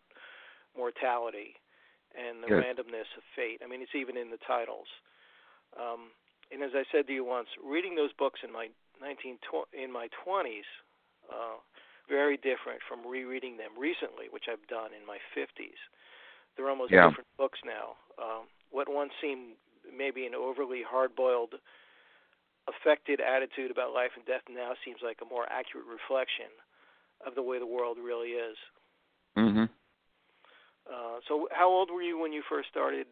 mortality 0.76 1.56
and 2.14 2.42
the 2.42 2.48
randomness 2.48 3.10
of 3.18 3.26
fate. 3.34 3.58
I 3.64 3.66
mean, 3.66 3.82
it's 3.82 3.94
even 3.94 4.16
in 4.16 4.30
the 4.30 4.38
titles. 4.46 4.86
Um, 5.74 6.14
and 6.52 6.62
as 6.62 6.70
I 6.74 6.86
said 6.92 7.06
to 7.08 7.12
you 7.12 7.24
once, 7.24 7.48
reading 7.58 7.96
those 7.96 8.12
books 8.14 8.40
in 8.46 8.52
my 8.52 8.68
19 9.02 9.38
in 9.74 9.90
my 9.90 10.06
20s, 10.22 10.68
uh, 11.30 11.58
very 12.08 12.36
different 12.36 12.80
from 12.88 13.06
rereading 13.06 13.56
them 13.56 13.72
recently, 13.78 14.28
which 14.30 14.44
I've 14.50 14.66
done 14.68 14.92
in 14.92 15.06
my 15.06 15.18
50s. 15.32 15.80
They're 16.56 16.70
almost 16.70 16.92
yeah. 16.92 17.08
different 17.08 17.28
books 17.36 17.58
now. 17.64 17.96
Um, 18.20 18.46
what 18.70 18.88
once 18.88 19.12
seemed 19.20 19.56
maybe 19.86 20.26
an 20.26 20.34
overly 20.34 20.82
hard-boiled, 20.86 21.54
affected 22.68 23.20
attitude 23.20 23.70
about 23.70 23.92
life 23.92 24.12
and 24.16 24.24
death 24.24 24.44
now 24.48 24.72
seems 24.84 24.98
like 25.02 25.18
a 25.20 25.28
more 25.28 25.44
accurate 25.50 25.86
reflection 25.86 26.48
of 27.26 27.34
the 27.34 27.42
way 27.42 27.58
the 27.58 27.66
world 27.66 27.98
really 28.00 28.36
is. 28.36 28.56
Mhm. 29.36 29.68
Uh, 30.90 31.20
so, 31.28 31.48
how 31.52 31.68
old 31.68 31.90
were 31.90 32.02
you 32.02 32.18
when 32.18 32.32
you 32.32 32.42
first 32.42 32.68
started 32.68 33.06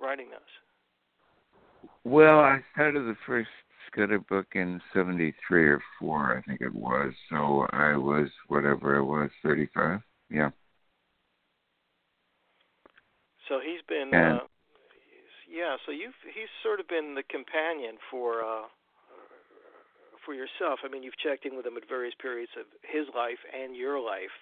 writing 0.00 0.30
those? 0.30 1.90
Well, 2.04 2.40
I 2.40 2.62
started 2.72 3.06
the 3.06 3.16
first 3.26 3.50
Scudder 3.94 4.18
book 4.18 4.46
in 4.54 4.80
'73 4.92 5.68
or 5.68 5.80
four, 5.98 6.36
I 6.36 6.42
think 6.42 6.60
it 6.60 6.74
was. 6.74 7.12
So 7.30 7.66
I 7.70 7.96
was 7.96 8.28
whatever 8.48 8.96
it 8.96 9.04
was, 9.04 9.30
35. 9.42 10.00
Yeah. 10.30 10.50
So 13.48 13.60
he's 13.64 13.82
been, 13.88 14.10
and, 14.12 14.40
uh, 14.40 14.44
yeah. 15.48 15.76
So 15.86 15.92
you've 15.92 16.14
he's 16.34 16.48
sort 16.62 16.80
of 16.80 16.88
been 16.88 17.14
the 17.14 17.22
companion 17.30 17.96
for 18.10 18.42
uh, 18.42 18.66
for 20.24 20.34
yourself. 20.34 20.80
I 20.84 20.88
mean, 20.88 21.02
you've 21.02 21.18
checked 21.18 21.46
in 21.46 21.56
with 21.56 21.66
him 21.66 21.76
at 21.76 21.88
various 21.88 22.14
periods 22.20 22.52
of 22.58 22.66
his 22.82 23.06
life 23.14 23.38
and 23.54 23.76
your 23.76 24.00
life. 24.00 24.34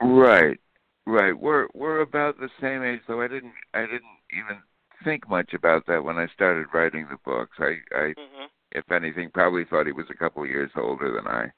Right, 0.00 0.60
right. 1.06 1.36
We're 1.36 1.68
we're 1.74 2.00
about 2.00 2.38
the 2.38 2.50
same 2.60 2.82
age, 2.82 3.00
though. 3.08 3.22
I 3.22 3.28
didn't 3.28 3.54
I 3.74 3.82
didn't 3.82 4.20
even 4.32 4.58
think 5.04 5.28
much 5.28 5.54
about 5.54 5.86
that 5.86 6.04
when 6.04 6.18
I 6.18 6.26
started 6.34 6.66
writing 6.72 7.06
the 7.10 7.18
books. 7.24 7.56
I, 7.58 7.76
I 7.92 8.14
mm-hmm. 8.14 8.46
If 8.72 8.90
anything, 8.90 9.30
probably 9.32 9.64
thought 9.64 9.86
he 9.86 9.92
was 9.92 10.06
a 10.10 10.16
couple 10.16 10.42
of 10.42 10.50
years 10.50 10.70
older 10.76 11.12
than 11.12 11.26
I. 11.26 11.50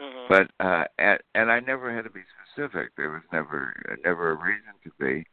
Mm-hmm. 0.00 0.26
But 0.28 0.50
uh, 0.64 0.84
and, 0.98 1.18
and 1.34 1.50
I 1.50 1.60
never 1.60 1.94
had 1.94 2.04
to 2.04 2.10
be 2.10 2.20
specific. 2.54 2.90
There 2.96 3.10
was 3.10 3.22
never 3.32 3.74
never 4.04 4.32
a 4.32 4.34
reason 4.36 4.74
to 4.84 4.90
be 4.98 5.26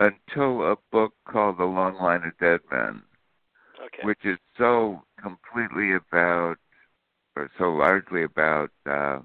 until 0.00 0.72
a 0.72 0.76
book 0.90 1.12
called 1.28 1.58
The 1.58 1.64
Long 1.64 1.96
Line 1.96 2.22
of 2.24 2.36
Dead 2.38 2.60
Men, 2.70 3.02
okay. 3.78 4.02
which 4.02 4.24
is 4.24 4.38
so 4.56 5.02
completely 5.22 5.94
about, 5.94 6.56
or 7.36 7.50
so 7.58 7.72
largely 7.72 8.22
about 8.24 8.70
uh, 8.88 9.20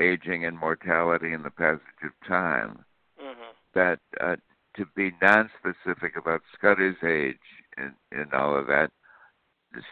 aging 0.00 0.44
and 0.44 0.58
mortality 0.58 1.32
and 1.32 1.44
the 1.44 1.50
passage 1.50 1.80
of 2.02 2.28
time, 2.28 2.84
mm-hmm. 3.22 3.52
that 3.74 4.00
uh, 4.20 4.36
to 4.76 4.86
be 4.96 5.12
non-specific 5.22 6.16
about 6.16 6.42
Scudder's 6.54 6.96
age 7.06 7.36
and, 7.76 7.92
and 8.10 8.32
all 8.32 8.58
of 8.58 8.66
that 8.66 8.90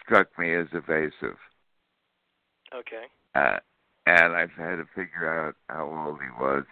struck 0.05 0.29
me 0.39 0.55
as 0.55 0.67
evasive. 0.73 1.39
Okay. 2.75 3.07
Uh, 3.35 3.59
and 4.07 4.35
I've 4.35 4.51
had 4.51 4.77
to 4.77 4.87
figure 4.95 5.29
out 5.29 5.55
how 5.69 5.87
old 6.07 6.19
he 6.21 6.43
was 6.43 6.65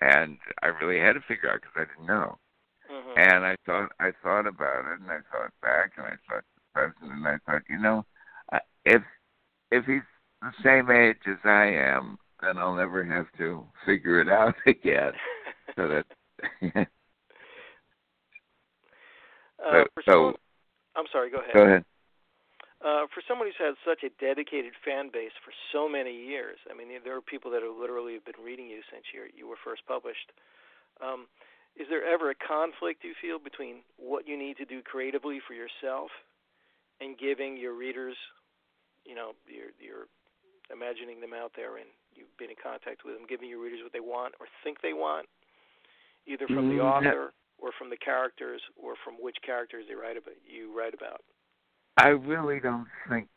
and 0.00 0.38
I 0.62 0.66
really 0.66 1.00
had 1.00 1.14
to 1.14 1.20
figure 1.20 1.50
out 1.50 1.60
because 1.60 1.74
I 1.76 1.84
didn't 1.84 2.06
know. 2.06 2.38
Mm-hmm. 2.90 3.18
And 3.18 3.44
I 3.44 3.56
thought 3.64 3.90
I 3.98 4.12
thought 4.22 4.46
about 4.46 4.84
it, 4.92 5.00
and 5.00 5.10
I 5.10 5.18
thought 5.32 5.52
back, 5.62 5.92
and 5.96 6.06
I 6.06 6.16
thought 6.28 6.44
present, 6.74 7.12
and 7.12 7.26
I 7.26 7.38
thought, 7.46 7.62
you 7.68 7.78
know, 7.78 8.04
if 8.84 9.02
if 9.70 9.84
he's 9.86 10.02
the 10.42 10.52
same 10.62 10.90
age 10.90 11.16
as 11.26 11.38
I 11.44 11.66
am, 11.66 12.18
then 12.42 12.58
I'll 12.58 12.74
never 12.74 13.02
have 13.02 13.26
to 13.38 13.64
figure 13.84 14.20
it 14.20 14.28
out 14.28 14.54
again. 14.66 15.12
so 15.74 15.88
that. 15.88 16.06
uh, 19.66 19.84
so, 20.04 20.12
someone, 20.12 20.34
I'm 20.94 21.06
sorry. 21.10 21.30
Go 21.30 21.38
ahead. 21.38 21.54
Go 21.54 21.62
ahead. 21.62 21.84
Uh, 22.86 23.10
for 23.10 23.18
someone 23.26 23.50
who's 23.50 23.58
had 23.58 23.74
such 23.82 24.06
a 24.06 24.14
dedicated 24.22 24.70
fan 24.86 25.10
base 25.10 25.34
for 25.42 25.50
so 25.74 25.90
many 25.90 26.14
years, 26.14 26.54
I 26.70 26.74
mean, 26.78 26.86
there 27.02 27.18
are 27.18 27.24
people 27.24 27.50
that 27.50 27.66
have 27.66 27.74
literally 27.74 28.14
have 28.14 28.22
been 28.22 28.38
reading 28.38 28.70
you 28.70 28.78
since 28.94 29.02
you 29.10 29.26
you 29.34 29.50
were 29.50 29.58
first 29.58 29.82
published. 29.90 30.30
Um, 31.02 31.26
is 31.74 31.90
there 31.90 32.06
ever 32.06 32.30
a 32.30 32.38
conflict 32.38 33.02
you 33.02 33.12
feel 33.20 33.42
between 33.42 33.82
what 33.98 34.28
you 34.30 34.38
need 34.38 34.56
to 34.62 34.64
do 34.64 34.86
creatively 34.86 35.42
for 35.42 35.52
yourself 35.58 36.14
and 37.02 37.18
giving 37.18 37.58
your 37.58 37.74
readers, 37.74 38.16
you 39.04 39.18
know, 39.18 39.34
you're, 39.50 39.74
you're 39.82 40.06
imagining 40.70 41.20
them 41.20 41.34
out 41.34 41.52
there 41.58 41.76
and 41.76 41.90
you've 42.14 42.32
been 42.38 42.54
in 42.54 42.56
contact 42.56 43.04
with 43.04 43.18
them, 43.18 43.26
giving 43.28 43.50
your 43.50 43.60
readers 43.60 43.80
what 43.82 43.92
they 43.92 44.00
want 44.00 44.32
or 44.38 44.46
think 44.64 44.80
they 44.80 44.94
want, 44.94 45.26
either 46.24 46.46
from 46.46 46.70
the 46.70 46.80
Mm, 46.80 46.86
author 46.86 47.34
or 47.58 47.72
from 47.76 47.90
the 47.90 47.98
characters 47.98 48.62
or 48.78 48.94
from 49.04 49.18
which 49.20 49.36
characters 49.44 49.84
they 49.88 49.94
write 49.94 50.16
about 50.16 50.38
you 50.46 50.70
write 50.70 50.94
about? 50.94 51.20
I 51.96 52.08
really 52.08 52.60
don't 52.60 52.88
think 53.08 53.28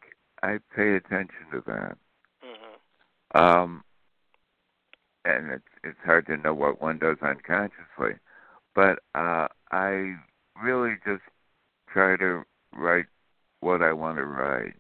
I 0.43 0.60
pay 0.76 0.95
attention 0.95 1.45
to 1.52 1.63
that. 1.67 1.98
Mm-hmm. 2.43 3.38
Um, 3.38 3.84
and 5.26 5.52
it's 5.52 5.63
it's 5.84 6.00
hard 6.06 6.26
to 6.28 6.38
know 6.38 6.54
what 6.54 6.82
one 6.82 6.98
does 6.98 7.17
unconsciously, 7.22 8.19
but 8.76 9.00
uh, 9.15 9.48
I 9.72 10.15
really 10.62 10.95
just 11.06 11.24
try 11.91 12.17
to 12.17 12.43
write 12.76 13.06
what 13.62 13.82
I 13.82 13.93
want 13.93 14.17
to 14.17 14.26
write, 14.26 14.76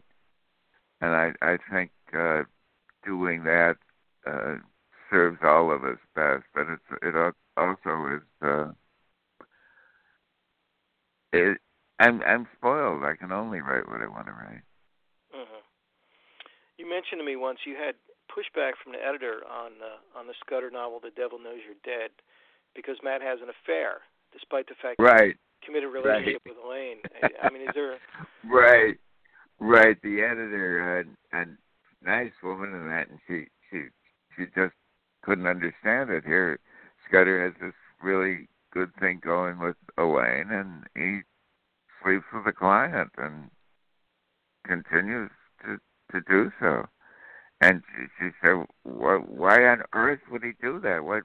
and 1.01 1.11
I 1.11 1.33
I 1.41 1.57
think 1.71 1.91
uh, 2.17 2.43
doing 3.05 3.43
that 3.43 3.77
uh, 4.25 4.55
serves 5.09 5.39
all 5.43 5.71
of 5.71 5.83
us 5.83 5.99
best. 6.15 6.43
But 6.53 6.67
it's 6.69 7.01
it 7.01 7.33
also 7.57 8.15
is 8.15 8.21
uh, 8.41 8.71
it 11.33 11.57
I'm 11.99 12.21
I'm 12.23 12.47
spoiled. 12.57 13.03
I 13.03 13.15
can 13.15 13.31
only 13.31 13.59
write 13.59 13.87
what 13.87 14.01
I 14.01 14.07
want 14.07 14.27
to 14.27 14.31
write. 14.31 14.63
Mm-hmm. 15.35 15.63
You 16.77 16.89
mentioned 16.89 17.19
to 17.19 17.25
me 17.25 17.35
once 17.35 17.59
you 17.65 17.75
had 17.75 17.95
pushback 18.31 18.79
from 18.81 18.93
the 18.93 19.03
editor 19.03 19.43
on 19.51 19.83
uh, 19.83 20.17
on 20.17 20.27
the 20.27 20.33
Scudder 20.45 20.71
novel 20.71 20.99
"The 21.03 21.11
Devil 21.11 21.39
Knows 21.39 21.59
You're 21.65 21.83
Dead" 21.83 22.11
because 22.75 22.97
Matt 23.03 23.21
has 23.21 23.39
an 23.43 23.49
affair, 23.49 23.99
despite 24.31 24.67
the 24.67 24.79
fact 24.81 24.95
right. 24.99 25.35
that 25.35 25.59
he 25.59 25.65
committed 25.65 25.89
a 25.89 25.91
relationship 25.91 26.41
right. 26.45 26.55
with 26.55 26.63
Elaine. 26.63 26.99
I 27.43 27.49
mean, 27.51 27.63
is 27.63 27.75
there? 27.75 27.97
Right, 28.49 28.95
right. 29.59 30.01
The 30.01 30.21
editor, 30.21 31.03
uh, 31.33 31.37
a 31.37 31.45
nice 32.01 32.31
woman, 32.41 32.73
and 32.73 32.89
that, 32.89 33.09
and 33.09 33.19
she 33.27 33.47
she 33.69 33.83
she 34.35 34.45
just 34.55 34.73
couldn't 35.21 35.45
understand 35.45 36.09
it. 36.09 36.23
Here, 36.23 36.57
Scudder 37.07 37.43
has 37.43 37.53
this 37.61 37.75
really 38.01 38.47
good 38.71 38.91
thing 39.01 39.19
going 39.21 39.59
with 39.59 39.75
Elaine, 39.97 40.49
and 40.51 40.85
he 40.95 41.21
sleeps 42.03 42.25
with 42.33 42.45
the 42.45 42.51
client 42.51 43.11
and 43.17 43.49
continues 44.65 45.31
to 45.63 45.77
to 46.11 46.21
do 46.27 46.51
so. 46.59 46.85
And 47.61 47.83
she, 47.95 48.05
she 48.19 48.29
said, 48.41 48.65
"Why 48.83 49.65
on 49.67 49.83
earth 49.93 50.21
would 50.31 50.43
he 50.43 50.53
do 50.61 50.79
that? 50.81 51.03
What 51.03 51.23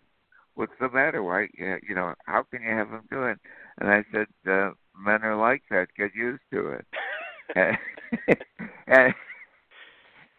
what's 0.54 0.72
the 0.80 0.88
matter? 0.88 1.22
Why, 1.22 1.48
you 1.56 1.94
know, 1.94 2.14
how 2.26 2.44
can 2.44 2.62
you 2.62 2.70
have 2.70 2.88
him 2.88 3.02
do 3.10 3.24
it? 3.24 3.38
And 3.78 3.90
I 3.90 4.04
said, 4.12 4.26
uh, 4.48 4.70
men 4.96 5.22
are 5.22 5.36
like 5.36 5.62
that. 5.70 5.88
Get 5.96 6.14
used 6.14 6.42
to 6.52 6.68
it. 6.68 6.86
and, 7.56 7.76
and 8.86 9.14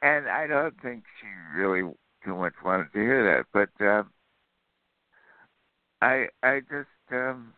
and 0.02 0.30
I 0.30 0.48
don't 0.48 0.80
think 0.82 1.04
she 1.20 1.28
really 1.60 1.82
too 2.24 2.36
much 2.36 2.54
wanted 2.64 2.92
to 2.94 3.00
hear 3.00 3.24
that, 3.36 3.46
but 3.54 3.86
um, 3.86 4.12
I 6.02 6.28
I 6.44 6.60
just 6.60 6.90
um, 7.12 7.54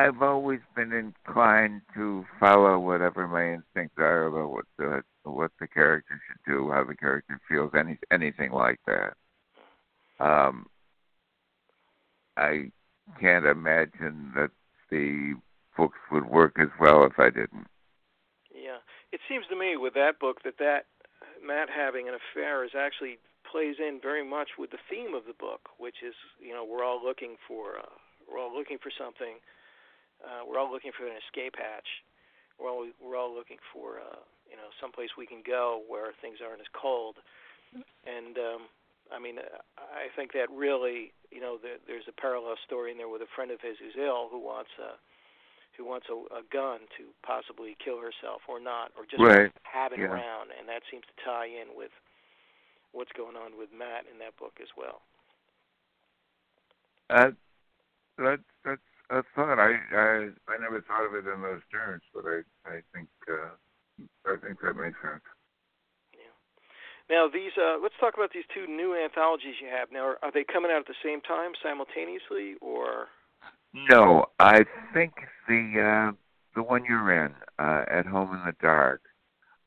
I've 0.00 0.22
always 0.22 0.60
been 0.74 0.92
inclined 0.94 1.82
to 1.94 2.24
follow 2.38 2.78
whatever 2.78 3.28
my 3.28 3.52
instincts 3.52 3.98
are 3.98 4.24
about 4.24 4.50
what 4.50 4.64
the 4.78 5.02
what 5.24 5.50
the 5.60 5.68
character 5.68 6.18
should 6.26 6.50
do, 6.50 6.70
how 6.70 6.84
the 6.84 6.94
character 6.94 7.38
feels, 7.46 7.72
any 7.78 7.98
anything 8.10 8.50
like 8.50 8.80
that. 8.86 9.12
Um, 10.18 10.66
I 12.38 12.70
can't 13.20 13.44
imagine 13.44 14.32
that 14.36 14.50
the 14.90 15.34
books 15.76 15.98
would 16.10 16.24
work 16.24 16.56
as 16.58 16.70
well 16.80 17.04
if 17.04 17.18
I 17.18 17.28
didn't. 17.28 17.66
Yeah, 18.54 18.80
it 19.12 19.20
seems 19.28 19.44
to 19.50 19.56
me 19.56 19.76
with 19.76 19.92
that 19.94 20.18
book 20.18 20.38
that 20.44 20.56
that 20.58 20.86
Matt 21.46 21.68
having 21.68 22.08
an 22.08 22.14
affair 22.14 22.64
is 22.64 22.70
actually 22.74 23.18
plays 23.50 23.76
in 23.78 24.00
very 24.00 24.26
much 24.26 24.48
with 24.58 24.70
the 24.70 24.80
theme 24.88 25.14
of 25.14 25.26
the 25.26 25.36
book, 25.38 25.68
which 25.76 25.96
is 26.02 26.14
you 26.40 26.54
know 26.54 26.64
we're 26.64 26.84
all 26.84 27.04
looking 27.04 27.36
for 27.46 27.78
uh, 27.78 27.96
we're 28.26 28.40
all 28.40 28.56
looking 28.56 28.78
for 28.82 28.90
something 28.96 29.36
uh, 30.24 30.44
we're 30.46 30.58
all 30.58 30.70
looking 30.70 30.92
for 30.92 31.06
an 31.06 31.16
escape 31.16 31.54
hatch. 31.56 31.88
We're 32.58 32.70
all 32.70 32.86
we're 33.00 33.16
all 33.16 33.32
looking 33.32 33.58
for 33.72 34.00
uh, 34.00 34.20
you 34.48 34.56
know 34.56 34.68
someplace 34.80 35.16
we 35.16 35.26
can 35.26 35.42
go 35.46 35.82
where 35.88 36.12
things 36.20 36.38
aren't 36.44 36.60
as 36.60 36.70
cold. 36.76 37.16
And 38.04 38.36
um, 38.36 38.66
I 39.14 39.18
mean, 39.22 39.38
I 39.78 40.10
think 40.14 40.32
that 40.34 40.50
really 40.50 41.12
you 41.30 41.40
know 41.40 41.56
the, 41.56 41.80
there's 41.86 42.08
a 42.08 42.16
parallel 42.20 42.56
story 42.66 42.92
in 42.92 42.98
there 42.98 43.08
with 43.08 43.22
a 43.22 43.30
friend 43.34 43.50
of 43.50 43.60
his 43.60 43.80
who's 43.80 43.96
ill 43.96 44.28
who 44.28 44.38
wants 44.38 44.70
a 44.76 44.98
who 45.78 45.88
wants 45.88 46.06
a, 46.10 46.16
a 46.36 46.42
gun 46.52 46.84
to 46.98 47.08
possibly 47.24 47.76
kill 47.80 47.96
herself 47.96 48.44
or 48.44 48.60
not 48.60 48.92
or 48.98 49.08
just 49.08 49.22
right. 49.22 49.48
have 49.62 49.92
it 49.92 50.00
yeah. 50.00 50.12
around, 50.12 50.52
and 50.52 50.68
that 50.68 50.82
seems 50.90 51.04
to 51.08 51.16
tie 51.24 51.46
in 51.48 51.72
with 51.72 51.94
what's 52.92 53.12
going 53.16 53.36
on 53.36 53.56
with 53.56 53.70
Matt 53.72 54.04
in 54.10 54.18
that 54.18 54.36
book 54.36 54.58
as 54.60 54.68
well. 54.76 55.00
Uh, 57.08 57.30
that 58.18 58.40
that's 58.64 58.89
a 59.10 59.22
thought. 59.34 59.58
I 59.58 59.74
I 59.92 60.30
I 60.48 60.56
never 60.60 60.80
thought 60.86 61.06
of 61.06 61.14
it 61.14 61.28
in 61.28 61.42
those 61.42 61.62
terms, 61.70 62.02
but 62.14 62.24
I 62.24 62.42
I 62.64 62.80
think 62.94 63.08
uh, 63.28 63.54
I 64.26 64.36
think 64.36 64.60
that 64.62 64.74
makes 64.74 64.98
sense. 65.02 65.22
Yeah. 66.14 66.34
Now 67.10 67.28
these 67.28 67.52
uh, 67.58 67.78
let's 67.82 67.98
talk 68.00 68.14
about 68.14 68.30
these 68.32 68.46
two 68.54 68.66
new 68.66 68.96
anthologies 68.96 69.60
you 69.60 69.68
have. 69.68 69.90
Now 69.92 70.06
are, 70.06 70.18
are 70.22 70.32
they 70.32 70.44
coming 70.44 70.70
out 70.70 70.80
at 70.80 70.86
the 70.86 71.02
same 71.04 71.20
time 71.20 71.52
simultaneously 71.62 72.54
or? 72.60 73.08
No, 73.72 74.26
I 74.38 74.64
think 74.94 75.12
the 75.48 76.10
uh, 76.10 76.16
the 76.54 76.62
one 76.62 76.84
you're 76.84 77.24
in, 77.24 77.32
uh, 77.58 77.84
at 77.88 78.06
home 78.06 78.34
in 78.34 78.44
the 78.44 78.54
dark, 78.60 79.02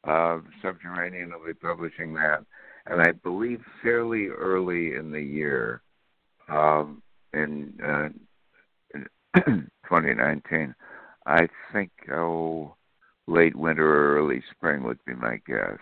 uh, 0.03 0.39
Subterranean 0.61 1.31
will 1.31 1.45
be 1.45 1.53
publishing 1.53 2.13
that, 2.15 2.45
and 2.85 3.01
I 3.01 3.11
believe 3.11 3.61
fairly 3.81 4.27
early 4.27 4.95
in 4.95 5.11
the 5.11 5.21
year, 5.21 5.81
um, 6.49 7.01
in 7.33 7.73
uh, 7.81 8.09
2019. 9.45 10.75
I 11.25 11.47
think 11.71 11.91
oh, 12.11 12.75
late 13.27 13.55
winter 13.55 13.87
or 13.87 14.17
early 14.17 14.43
spring 14.51 14.83
would 14.83 15.03
be 15.05 15.15
my 15.15 15.39
guess. 15.47 15.79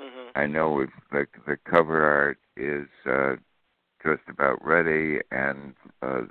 Mm-hmm. 0.00 0.28
I 0.34 0.46
know 0.46 0.80
if 0.80 0.90
the 1.10 1.26
the 1.46 1.56
cover 1.68 2.04
art 2.04 2.38
is 2.56 2.88
uh, 3.10 3.36
just 4.04 4.22
about 4.28 4.64
ready, 4.64 5.20
and 5.30 5.74
uh, 6.02 6.22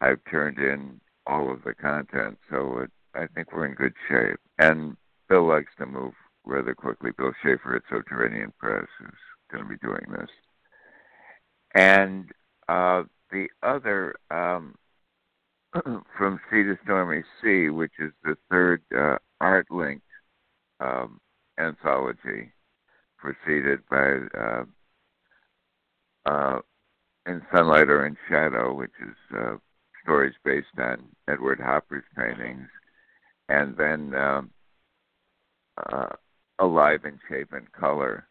I've 0.00 0.20
turned 0.30 0.58
in 0.58 1.00
all 1.26 1.52
of 1.52 1.62
the 1.64 1.74
content, 1.74 2.38
so 2.50 2.78
it, 2.78 2.90
I 3.14 3.26
think 3.26 3.52
we're 3.52 3.66
in 3.66 3.74
good 3.74 3.94
shape. 4.08 4.40
And 4.58 4.96
Bill 5.28 5.46
likes 5.46 5.72
to 5.78 5.86
move 5.86 6.14
rather 6.44 6.74
quickly. 6.74 7.10
Bill 7.16 7.32
Schafer 7.44 7.76
at 7.76 7.82
Subterranean 7.90 8.52
Press 8.58 8.86
is 9.04 9.14
going 9.50 9.62
to 9.64 9.68
be 9.68 9.76
doing 9.76 10.06
this. 10.10 10.30
And 11.74 12.30
uh, 12.68 13.04
the 13.30 13.48
other 13.62 14.14
um, 14.30 14.74
from 16.16 16.40
Sea 16.50 16.62
to 16.62 16.78
Stormy 16.84 17.22
Sea, 17.42 17.68
which 17.68 17.92
is 17.98 18.12
the 18.24 18.36
third 18.50 18.82
uh, 18.96 19.18
art 19.40 19.66
linked 19.70 20.02
um, 20.80 21.20
anthology 21.58 22.52
preceded 23.18 23.80
by 23.90 24.18
uh, 24.38 24.64
uh, 26.26 26.58
In 27.26 27.42
Sunlight 27.54 27.88
or 27.88 28.06
in 28.06 28.16
Shadow, 28.28 28.72
which 28.72 28.92
is 29.02 29.36
uh, 29.36 29.56
stories 30.02 30.34
based 30.44 30.66
on 30.78 31.04
Edward 31.28 31.60
Hopper's 31.60 32.04
paintings, 32.16 32.68
and 33.48 33.76
then 33.76 34.14
um, 34.14 34.50
uh, 35.92 36.08
Alive 36.60 37.00
in 37.04 37.18
Shape 37.28 37.52
and 37.52 37.70
Color, 37.72 38.26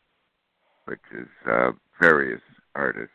which 0.85 0.99
is 1.13 1.27
uh, 1.49 1.71
various 2.01 2.41
artists 2.75 3.11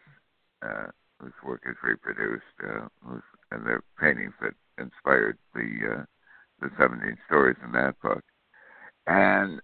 uh, 0.62 0.86
whose 1.18 1.32
work 1.44 1.62
is 1.68 1.76
reproduced, 1.82 2.42
uh, 2.62 2.86
whose 3.04 3.22
and 3.52 3.66
the 3.66 3.80
paintings 4.00 4.34
that 4.40 4.54
inspired 4.78 5.38
the 5.54 6.00
uh, 6.00 6.04
the 6.60 6.70
17 6.78 7.16
stories 7.26 7.56
in 7.64 7.72
that 7.72 8.00
book. 8.00 8.22
And 9.06 9.60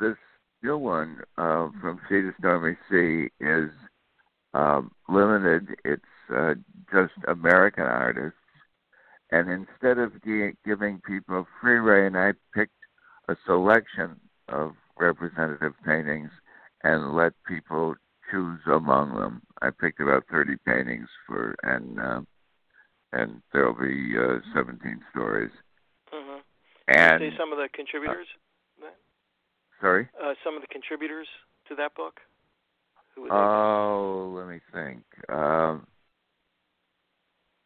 this 0.00 0.16
new 0.62 0.76
one 0.76 1.22
uh, 1.38 1.68
from 1.80 1.98
Sea 2.08 2.22
to 2.22 2.32
Stormy 2.38 2.76
Sea 2.90 3.28
is 3.40 3.70
um, 4.54 4.92
limited. 5.08 5.68
It's 5.84 6.02
uh, 6.34 6.54
just 6.92 7.12
American 7.26 7.84
artists. 7.84 8.36
And 9.30 9.50
instead 9.50 9.98
of 9.98 10.12
giving 10.22 11.00
people 11.06 11.46
free 11.60 11.78
reign, 11.78 12.16
I 12.16 12.32
picked 12.54 12.72
a 13.28 13.36
selection 13.46 14.20
of 14.48 14.72
representative 14.98 15.72
paintings 15.86 16.30
and 16.84 17.14
let 17.14 17.32
people 17.48 17.94
choose 18.30 18.60
among 18.66 19.14
them. 19.14 19.40
I 19.62 19.70
picked 19.70 20.00
about 20.00 20.24
30 20.30 20.56
paintings 20.66 21.08
for, 21.26 21.54
and 21.62 21.98
uh, 21.98 22.20
and 23.12 23.42
there'll 23.52 23.74
be 23.74 24.14
uh, 24.18 24.40
17 24.54 25.00
stories. 25.10 25.50
Mm-hmm. 26.12 26.38
And 26.88 27.20
say 27.20 27.36
some 27.38 27.52
of 27.52 27.58
the 27.58 27.68
contributors. 27.72 28.26
Uh, 28.82 28.86
sorry. 29.80 30.08
Uh, 30.22 30.34
some 30.44 30.56
of 30.56 30.62
the 30.62 30.68
contributors 30.68 31.28
to 31.68 31.74
that 31.76 31.94
book. 31.94 32.20
Who 33.14 33.28
oh, 33.30 34.34
let 34.36 34.48
me 34.48 34.60
think. 34.72 35.02
Um, 35.28 35.86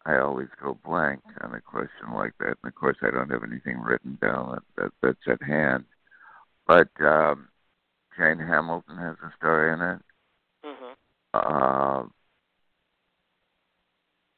I 0.04 0.18
always 0.18 0.48
go 0.62 0.76
blank 0.84 1.20
on 1.40 1.54
a 1.54 1.60
question 1.60 2.14
like 2.14 2.32
that, 2.38 2.56
and 2.62 2.68
of 2.68 2.74
course, 2.74 2.96
I 3.02 3.10
don't 3.10 3.30
have 3.30 3.44
anything 3.44 3.80
written 3.80 4.18
down 4.20 4.52
that, 4.52 4.62
that 4.76 4.92
that's 5.02 5.40
at 5.40 5.46
hand. 5.46 5.84
But 6.66 6.88
um, 7.00 7.48
Jane 8.18 8.38
Hamilton 8.38 8.96
has 8.98 9.16
a 9.22 9.32
story 9.36 9.72
in 9.72 9.80
it. 9.80 9.98
Mm-hmm. 10.64 12.06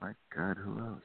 My 0.01 0.13
God, 0.35 0.57
who 0.57 0.79
else? 0.79 1.03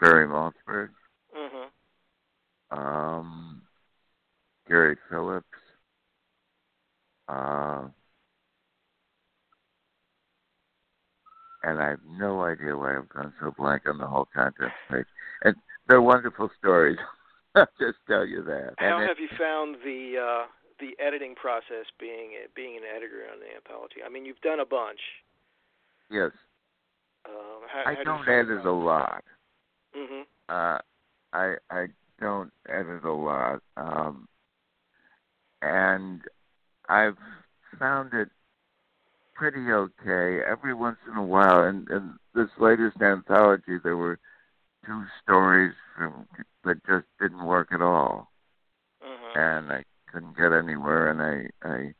Barry 0.00 0.26
Malzberg. 0.26 0.90
Mm-hmm. 1.36 2.78
Um, 2.78 3.62
Gary 4.68 4.96
Phillips. 5.08 5.46
Uh, 7.28 7.88
and 11.62 11.80
I 11.80 11.90
have 11.90 12.00
no 12.08 12.42
idea 12.42 12.76
why 12.76 12.96
I've 12.96 13.08
gone 13.08 13.32
so 13.40 13.52
blank 13.56 13.82
on 13.86 13.98
the 13.98 14.06
whole 14.06 14.28
contents 14.34 14.74
page. 14.90 15.06
And 15.44 15.54
they're 15.88 16.02
wonderful 16.02 16.50
stories. 16.58 16.98
I'll 17.54 17.66
just 17.78 17.98
tell 18.08 18.24
you 18.24 18.42
that. 18.44 18.74
How 18.78 18.98
and 18.98 19.08
have 19.08 19.18
it, 19.18 19.22
you 19.22 19.28
found 19.38 19.76
the 19.84 20.14
uh, 20.18 20.46
the 20.78 20.92
editing 21.04 21.34
process 21.34 21.86
being 21.98 22.32
being 22.54 22.76
an 22.76 22.82
editor 22.84 23.26
on 23.32 23.40
the 23.40 23.54
anthology? 23.54 23.96
I 24.04 24.08
mean, 24.08 24.24
you've 24.24 24.40
done 24.40 24.60
a 24.60 24.66
bunch. 24.66 25.00
Yes. 26.10 26.30
Um, 27.26 27.60
how, 27.68 27.90
I 27.90 27.94
how 27.94 28.02
don't 28.04 28.24
do 28.24 28.32
edit 28.32 28.66
a 28.66 28.72
lot. 28.72 29.24
Mm-hmm. 29.96 30.22
Uh, 30.48 30.78
I 31.32 31.54
I 31.70 31.86
don't 32.20 32.52
edit 32.68 33.04
a 33.04 33.12
lot, 33.12 33.62
um, 33.76 34.28
and 35.62 36.22
I've 36.88 37.16
found 37.78 38.14
it 38.14 38.28
pretty 39.34 39.70
okay. 39.70 40.40
Every 40.46 40.74
once 40.74 40.98
in 41.10 41.16
a 41.16 41.24
while, 41.24 41.64
and 41.64 41.88
in 41.90 42.14
this 42.34 42.48
latest 42.58 43.00
anthology, 43.00 43.78
there 43.82 43.96
were 43.96 44.18
two 44.86 45.02
stories 45.22 45.74
from, 45.96 46.26
that 46.64 46.84
just 46.86 47.06
didn't 47.20 47.44
work 47.44 47.68
at 47.72 47.82
all, 47.82 48.30
mm-hmm. 49.02 49.38
and 49.38 49.72
I 49.72 49.84
couldn't 50.12 50.36
get 50.36 50.52
anywhere, 50.52 51.10
and 51.10 51.22
I 51.22 51.68
I 51.68 51.94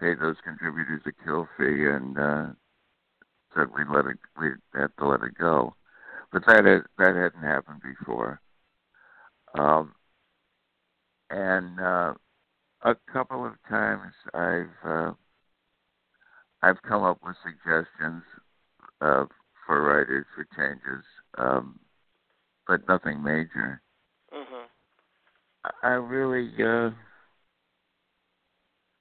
paid 0.00 0.20
those 0.20 0.36
contributors 0.44 1.02
a 1.06 1.24
kill 1.24 1.48
fee, 1.56 1.86
and 1.86 2.18
uh, 2.18 2.46
said 3.56 3.68
we 3.76 3.84
let 3.92 4.06
it 4.06 4.18
we 4.38 4.48
had 4.74 4.90
to 4.98 5.06
let 5.06 5.22
it 5.22 5.38
go. 5.38 5.74
But 6.32 6.44
that 6.46 6.66
is, 6.66 6.82
that 6.98 7.16
hadn't 7.16 7.42
happened 7.42 7.80
before. 7.82 8.40
Um, 9.58 9.94
and 11.30 11.80
uh, 11.80 12.14
a 12.82 12.94
couple 13.12 13.46
of 13.46 13.54
times 13.68 14.12
I've 14.34 14.88
uh, 14.88 15.12
I've 16.62 16.82
come 16.82 17.02
up 17.02 17.18
with 17.24 17.36
suggestions 17.42 18.22
uh, 19.00 19.24
for 19.66 19.82
writers 19.82 20.26
for 20.34 20.46
changes, 20.56 21.04
um, 21.38 21.78
but 22.66 22.86
nothing 22.88 23.22
major. 23.22 23.80
Mhm. 24.32 24.66
I 25.82 25.92
really 25.92 26.52
uh, 26.62 26.90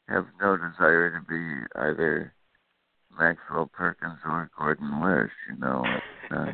have 0.07 0.27
no 0.39 0.57
desire 0.57 1.11
to 1.11 1.21
be 1.27 1.79
either 1.79 2.34
Maxwell 3.17 3.69
Perkins 3.71 4.19
or 4.25 4.49
Gordon 4.58 5.01
Lish. 5.01 5.32
You 5.49 5.60
know. 5.60 5.84
Uh, 6.32 6.54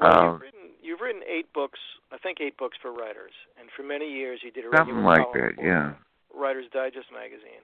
well, 0.00 0.12
um, 0.12 0.32
you've 0.32 0.40
written 0.40 0.60
you've 0.82 1.00
written 1.00 1.22
eight 1.28 1.52
books, 1.52 1.78
I 2.12 2.18
think 2.18 2.38
eight 2.40 2.56
books 2.56 2.76
for 2.80 2.92
writers, 2.92 3.32
and 3.58 3.68
for 3.76 3.82
many 3.82 4.10
years 4.10 4.40
you 4.42 4.50
did 4.50 4.64
a 4.64 4.76
something 4.76 4.94
regular 4.96 5.02
like 5.02 5.32
column 5.32 5.40
that. 5.40 5.54
for 5.56 5.66
Yeah. 5.66 5.92
Writer's 6.34 6.66
Digest 6.72 7.08
magazine. 7.12 7.62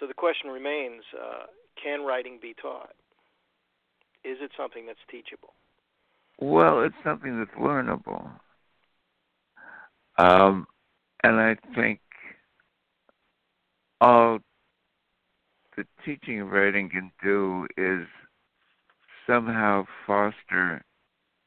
So 0.00 0.06
the 0.06 0.14
question 0.14 0.50
remains: 0.50 1.02
uh, 1.14 1.46
Can 1.82 2.02
writing 2.04 2.38
be 2.40 2.54
taught? 2.60 2.94
Is 4.24 4.38
it 4.40 4.50
something 4.56 4.86
that's 4.86 4.98
teachable? 5.10 5.52
Well, 6.40 6.82
it's 6.82 6.94
something 7.04 7.38
that's 7.38 7.56
learnable. 7.58 8.28
Um, 10.18 10.66
and 11.22 11.40
I 11.40 11.56
think 11.74 12.00
all 14.04 14.38
the 15.76 15.86
teaching 16.04 16.40
of 16.40 16.50
writing 16.50 16.90
can 16.90 17.10
do 17.22 17.66
is 17.78 18.06
somehow 19.26 19.84
foster 20.06 20.82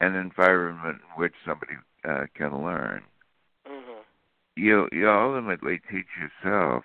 an 0.01 0.15
environment 0.15 0.97
in 0.97 1.21
which 1.21 1.33
somebody 1.45 1.73
uh, 2.03 2.25
can 2.35 2.63
learn. 2.63 3.03
Mhm. 3.67 4.03
You 4.55 4.89
you 4.91 5.09
ultimately 5.09 5.79
teach 5.91 6.07
yourself. 6.19 6.83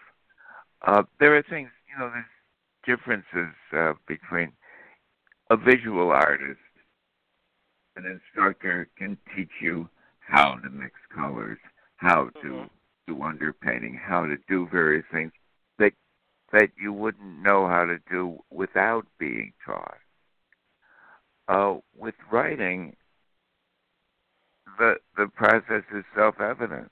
Uh, 0.82 1.04
there 1.18 1.34
are 1.36 1.42
things 1.42 1.70
you 1.88 1.98
know. 1.98 2.10
There's 2.10 2.26
differences 2.84 3.54
uh, 3.72 3.94
between 4.06 4.52
a 5.48 5.56
visual 5.56 6.10
artist. 6.10 6.60
An 7.96 8.04
instructor 8.06 8.88
can 8.96 9.16
teach 9.34 9.52
you 9.60 9.88
how 10.20 10.56
to 10.56 10.70
mix 10.70 10.94
colors, 11.14 11.58
how 11.96 12.28
to 12.42 12.48
Mhm. 12.48 12.70
do 13.06 13.16
underpainting, 13.16 13.98
how 13.98 14.26
to 14.26 14.36
do 14.48 14.66
various 14.68 15.06
things 15.12 15.32
that 16.52 16.70
you 16.80 16.92
wouldn't 16.92 17.42
know 17.42 17.66
how 17.68 17.84
to 17.84 17.98
do 18.10 18.38
without 18.50 19.06
being 19.18 19.52
taught. 19.66 19.98
Uh, 21.48 21.76
with 21.96 22.14
writing, 22.30 22.96
the 24.78 24.96
the 25.16 25.28
process 25.28 25.84
is 25.94 26.04
self 26.16 26.40
evident. 26.40 26.90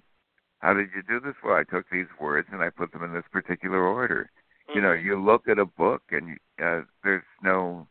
How 0.60 0.74
did 0.74 0.90
you 0.94 1.02
do 1.02 1.20
this? 1.20 1.34
Well, 1.44 1.56
I 1.56 1.64
took 1.64 1.88
these 1.90 2.06
words 2.20 2.48
and 2.52 2.62
I 2.62 2.70
put 2.70 2.92
them 2.92 3.04
in 3.04 3.12
this 3.14 3.24
particular 3.32 3.82
order. 3.82 4.30
You 4.74 4.82
know, 4.82 4.94
Mhm. 4.94 5.04
you 5.04 5.20
look 5.22 5.48
at 5.48 5.58
a 5.58 5.66
book 5.66 6.02
and 6.12 6.38
uh, 6.62 6.82
there's 7.04 7.24
no 7.42 7.88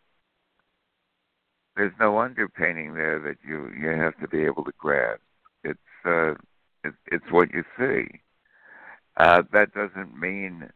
there's 1.75 1.93
no 1.99 2.13
underpainting 2.15 2.95
there 2.95 3.19
that 3.19 3.37
you 3.45 3.69
you 3.71 3.89
have 3.89 4.17
to 4.19 4.27
be 4.27 4.43
able 4.45 4.63
to 4.65 4.73
grasp. 4.77 5.21
It's 5.63 5.79
uh, 6.05 6.35
it, 6.83 6.95
it's 7.07 7.31
what 7.31 7.51
you 7.53 7.63
see. 7.77 8.21
Uh, 9.17 9.43
that 9.51 9.73
doesn't 9.73 10.17
mean 10.19 10.69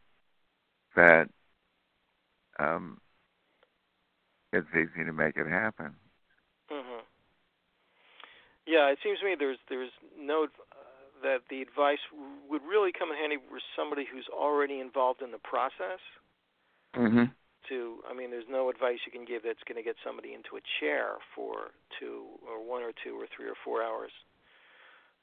that 0.95 1.29
um, 2.59 2.99
it's 4.51 4.67
easy 4.75 5.05
to 5.05 5.13
make 5.13 5.35
it 5.37 5.47
happen. 5.47 5.95
Mhm. 6.71 7.01
Yeah, 8.65 8.87
it 8.89 8.99
seems 9.03 9.19
to 9.19 9.25
me 9.25 9.35
there's 9.37 9.59
there's 9.67 9.91
no 10.17 10.45
uh, 10.45 10.47
that 11.23 11.41
the 11.49 11.61
advice 11.61 11.99
would 12.47 12.61
really 12.63 12.91
come 12.91 13.11
in 13.11 13.17
handy 13.17 13.37
for 13.49 13.59
somebody 13.75 14.05
who's 14.05 14.27
already 14.29 14.79
involved 14.79 15.21
in 15.21 15.31
the 15.31 15.39
process. 15.39 15.99
Mm-hmm. 16.95 17.25
To, 17.69 18.03
I 18.09 18.13
mean, 18.13 18.29
there's 18.29 18.49
no 18.49 18.69
advice 18.69 18.99
you 19.05 19.11
can 19.11 19.23
give 19.23 19.43
that's 19.43 19.63
going 19.63 19.77
to 19.77 19.83
get 19.83 19.95
somebody 20.03 20.33
into 20.33 20.57
a 20.57 20.63
chair 20.79 21.15
for 21.33 21.71
two 21.97 22.25
or 22.45 22.59
one 22.59 22.83
or 22.83 22.91
two 22.91 23.15
or 23.15 23.25
three 23.33 23.47
or 23.47 23.55
four 23.63 23.81
hours 23.81 24.11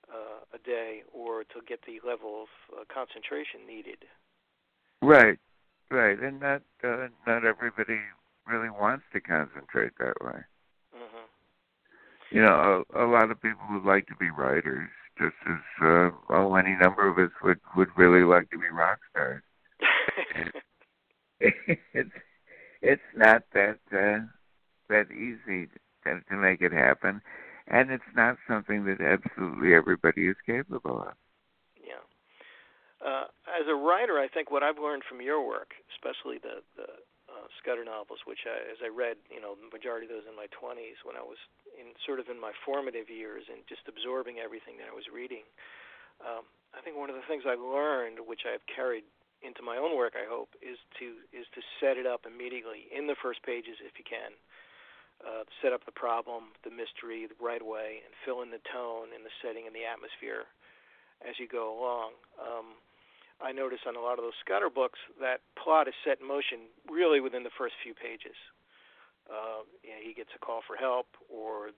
uh, 0.09 0.41
a 0.55 0.59
day, 0.59 1.03
or 1.13 1.45
to 1.45 1.61
get 1.69 1.81
the 1.85 2.01
level 2.07 2.49
of 2.49 2.51
uh, 2.73 2.85
concentration 2.93 3.67
needed. 3.69 4.09
Right, 5.03 5.39
right, 5.91 6.19
and 6.19 6.41
not 6.41 6.63
uh, 6.85 7.09
not 7.27 7.45
everybody 7.45 8.01
really 8.47 8.71
wants 8.71 9.05
to 9.13 9.21
concentrate 9.21 9.93
that 9.99 10.15
way. 10.21 10.41
hmm 10.95 11.27
You 12.31 12.43
know, 12.43 12.85
a, 12.95 13.05
a 13.05 13.07
lot 13.07 13.31
of 13.31 13.43
people 13.43 13.63
would 13.71 13.85
like 13.85 14.07
to 14.09 14.17
be 14.17 14.31
writers, 14.31 14.89
just 15.19 15.37
as 15.49 15.59
uh, 15.83 16.11
oh, 16.31 16.55
any 16.55 16.77
number 16.77 17.09
of 17.09 17.19
us 17.19 17.33
would 17.43 17.61
would 17.77 17.89
really 17.97 18.25
like 18.25 18.51
to 18.51 18.59
be 18.59 18.69
rock 18.69 18.99
stars. 19.11 19.43
it's 21.41 22.11
it's 22.83 23.03
not 23.17 23.43
that 23.55 23.79
uh, 23.93 24.21
that 24.89 25.11
easy 25.11 25.69
to, 26.05 26.21
to 26.29 26.37
make 26.37 26.61
it 26.61 26.73
happen, 26.73 27.21
and 27.69 27.91
it's 27.91 28.15
not 28.15 28.37
something 28.49 28.85
that 28.85 29.01
absolutely 29.01 29.75
everybody 29.75 30.29
is 30.29 30.37
capable 30.47 31.03
of. 31.03 31.15
Uh, 33.01 33.33
as 33.49 33.65
a 33.65 33.75
writer, 33.75 34.21
I 34.21 34.29
think 34.29 34.53
what 34.53 34.63
I've 34.63 34.79
learned 34.79 35.05
from 35.09 35.25
your 35.25 35.41
work, 35.41 35.73
especially 35.97 36.37
the 36.37 36.61
the 36.77 37.01
uh, 37.33 37.47
Scudder 37.63 37.87
novels, 37.87 38.21
which 38.27 38.45
I, 38.45 38.59
as 38.69 38.83
I 38.85 38.91
read, 38.93 39.17
you 39.33 39.41
know, 39.41 39.57
the 39.57 39.71
majority 39.73 40.05
of 40.05 40.13
those 40.13 40.27
in 40.27 40.35
my 40.35 40.51
20s 40.51 40.99
when 41.07 41.15
I 41.15 41.23
was 41.23 41.39
in 41.79 41.95
sort 42.05 42.19
of 42.19 42.27
in 42.27 42.37
my 42.37 42.51
formative 42.67 43.07
years 43.09 43.47
and 43.47 43.63
just 43.71 43.87
absorbing 43.87 44.43
everything 44.43 44.77
that 44.83 44.91
I 44.91 44.95
was 44.95 45.07
reading. 45.09 45.47
Um, 46.21 46.45
I 46.77 46.83
think 46.83 46.99
one 46.99 47.09
of 47.09 47.17
the 47.17 47.25
things 47.25 47.49
I 47.49 47.57
learned, 47.57 48.21
which 48.21 48.45
I've 48.45 48.65
carried 48.69 49.07
into 49.41 49.65
my 49.65 49.81
own 49.81 49.97
work, 49.97 50.13
I 50.19 50.29
hope, 50.29 50.53
is 50.61 50.77
to 51.01 51.25
is 51.33 51.49
to 51.57 51.65
set 51.81 51.97
it 51.97 52.05
up 52.05 52.29
immediately 52.29 52.93
in 52.93 53.09
the 53.09 53.17
first 53.17 53.41
pages 53.41 53.81
if 53.81 53.97
you 53.97 54.05
can. 54.05 54.37
Uh, 55.21 55.45
set 55.61 55.77
up 55.77 55.85
the 55.85 55.93
problem, 55.93 56.57
the 56.65 56.73
mystery, 56.73 57.29
the 57.29 57.37
right 57.37 57.61
away, 57.61 58.01
and 58.05 58.13
fill 58.25 58.41
in 58.41 58.49
the 58.49 58.65
tone 58.73 59.13
and 59.13 59.21
the 59.21 59.33
setting 59.45 59.69
and 59.69 59.77
the 59.77 59.85
atmosphere 59.85 60.49
as 61.21 61.37
you 61.37 61.45
go 61.45 61.77
along. 61.77 62.17
Um, 62.41 62.81
I 63.41 63.53
notice 63.53 63.81
on 63.89 63.97
a 63.97 64.01
lot 64.01 64.21
of 64.21 64.25
those 64.25 64.37
Scudder 64.45 64.69
books 64.69 65.01
that 65.21 65.41
plot 65.57 65.89
is 65.89 65.95
set 66.05 66.21
in 66.21 66.29
motion 66.29 66.69
really 66.89 67.21
within 67.21 67.43
the 67.43 67.55
first 67.57 67.75
few 67.83 67.95
pages. 67.97 68.37
Uh, 69.29 69.65
you 69.83 69.91
know, 69.91 70.03
he 70.05 70.13
gets 70.13 70.31
a 70.37 70.41
call 70.41 70.61
for 70.67 70.77
help, 70.77 71.07
or 71.33 71.73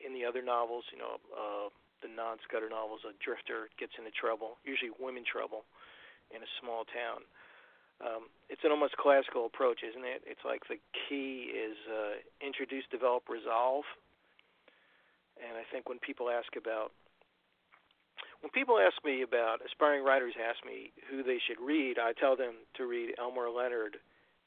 in 0.00 0.14
the 0.14 0.24
other 0.24 0.42
novels, 0.42 0.84
you 0.90 0.98
know, 0.98 1.20
uh, 1.30 1.68
the 2.02 2.08
non-Scudder 2.08 2.72
novels, 2.72 3.04
a 3.04 3.12
drifter 3.22 3.68
gets 3.76 3.92
into 4.00 4.10
trouble, 4.10 4.56
usually 4.64 4.90
women 4.98 5.22
trouble, 5.22 5.68
in 6.32 6.40
a 6.42 6.50
small 6.58 6.88
town. 6.88 7.22
Um, 8.00 8.32
it's 8.48 8.64
an 8.64 8.72
almost 8.72 8.96
classical 8.96 9.44
approach, 9.44 9.84
isn't 9.84 10.04
it? 10.08 10.24
It's 10.24 10.40
like 10.40 10.64
the 10.72 10.80
key 10.90 11.52
is 11.52 11.76
uh, 11.84 12.24
introduce, 12.40 12.88
develop, 12.88 13.28
resolve. 13.28 13.84
And 15.36 15.60
I 15.60 15.68
think 15.68 15.88
when 15.88 16.00
people 16.00 16.32
ask 16.32 16.56
about 16.56 16.96
when 18.40 18.50
people 18.50 18.78
ask 18.78 18.96
me 19.04 19.22
about 19.22 19.60
aspiring 19.64 20.04
writers 20.04 20.34
ask 20.36 20.64
me 20.64 20.92
who 21.10 21.22
they 21.22 21.38
should 21.46 21.60
read, 21.60 21.98
I 21.98 22.12
tell 22.12 22.36
them 22.36 22.54
to 22.76 22.86
read 22.86 23.14
Elmore 23.18 23.50
Leonard 23.50 23.96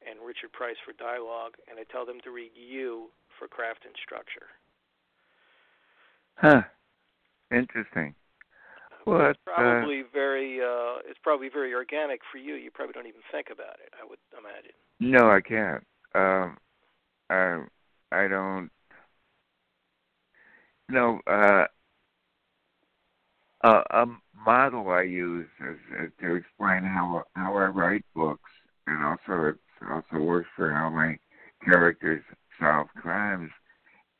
and 0.07 0.19
Richard 0.25 0.51
Price 0.51 0.75
for 0.85 0.93
dialogue, 0.93 1.53
and 1.69 1.79
I 1.79 1.83
tell 1.91 2.05
them 2.05 2.19
to 2.23 2.31
read 2.31 2.51
you 2.55 3.09
for 3.37 3.47
craft 3.47 3.85
and 3.85 3.93
structure. 4.03 4.49
Huh. 6.35 6.63
Interesting. 7.51 8.15
Well, 9.05 9.29
it's 9.31 9.39
probably 9.45 10.01
uh, 10.01 10.11
very 10.13 10.61
uh, 10.61 11.03
it's 11.05 11.19
probably 11.21 11.49
very 11.49 11.73
organic 11.73 12.21
for 12.31 12.37
you. 12.37 12.55
You 12.55 12.71
probably 12.71 12.93
don't 12.93 13.07
even 13.07 13.21
think 13.31 13.47
about 13.51 13.75
it. 13.85 13.93
I 14.01 14.07
would 14.07 14.19
imagine. 14.37 14.71
No, 14.99 15.29
I 15.29 15.41
can't. 15.41 15.83
Um, 16.15 16.57
I 17.29 17.63
I 18.11 18.27
don't. 18.27 18.69
No, 20.89 21.19
uh, 21.27 21.65
a, 23.63 23.83
a 23.91 24.05
model 24.45 24.89
I 24.89 25.03
use 25.03 25.47
is 25.61 26.11
to 26.21 26.35
explain 26.35 26.83
how 26.83 27.23
how 27.35 27.55
I 27.55 27.65
write 27.65 28.05
books, 28.13 28.51
and 28.87 29.03
also 29.03 29.49
it 29.49 29.55
also 29.89 30.17
works 30.17 30.49
for 30.55 30.71
how 30.71 30.89
my 30.89 31.17
characters 31.63 32.23
solve 32.59 32.87
crimes. 32.95 33.51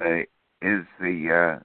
Uh, 0.03 0.21
is 0.62 0.86
the 0.99 1.58
uh, 1.60 1.63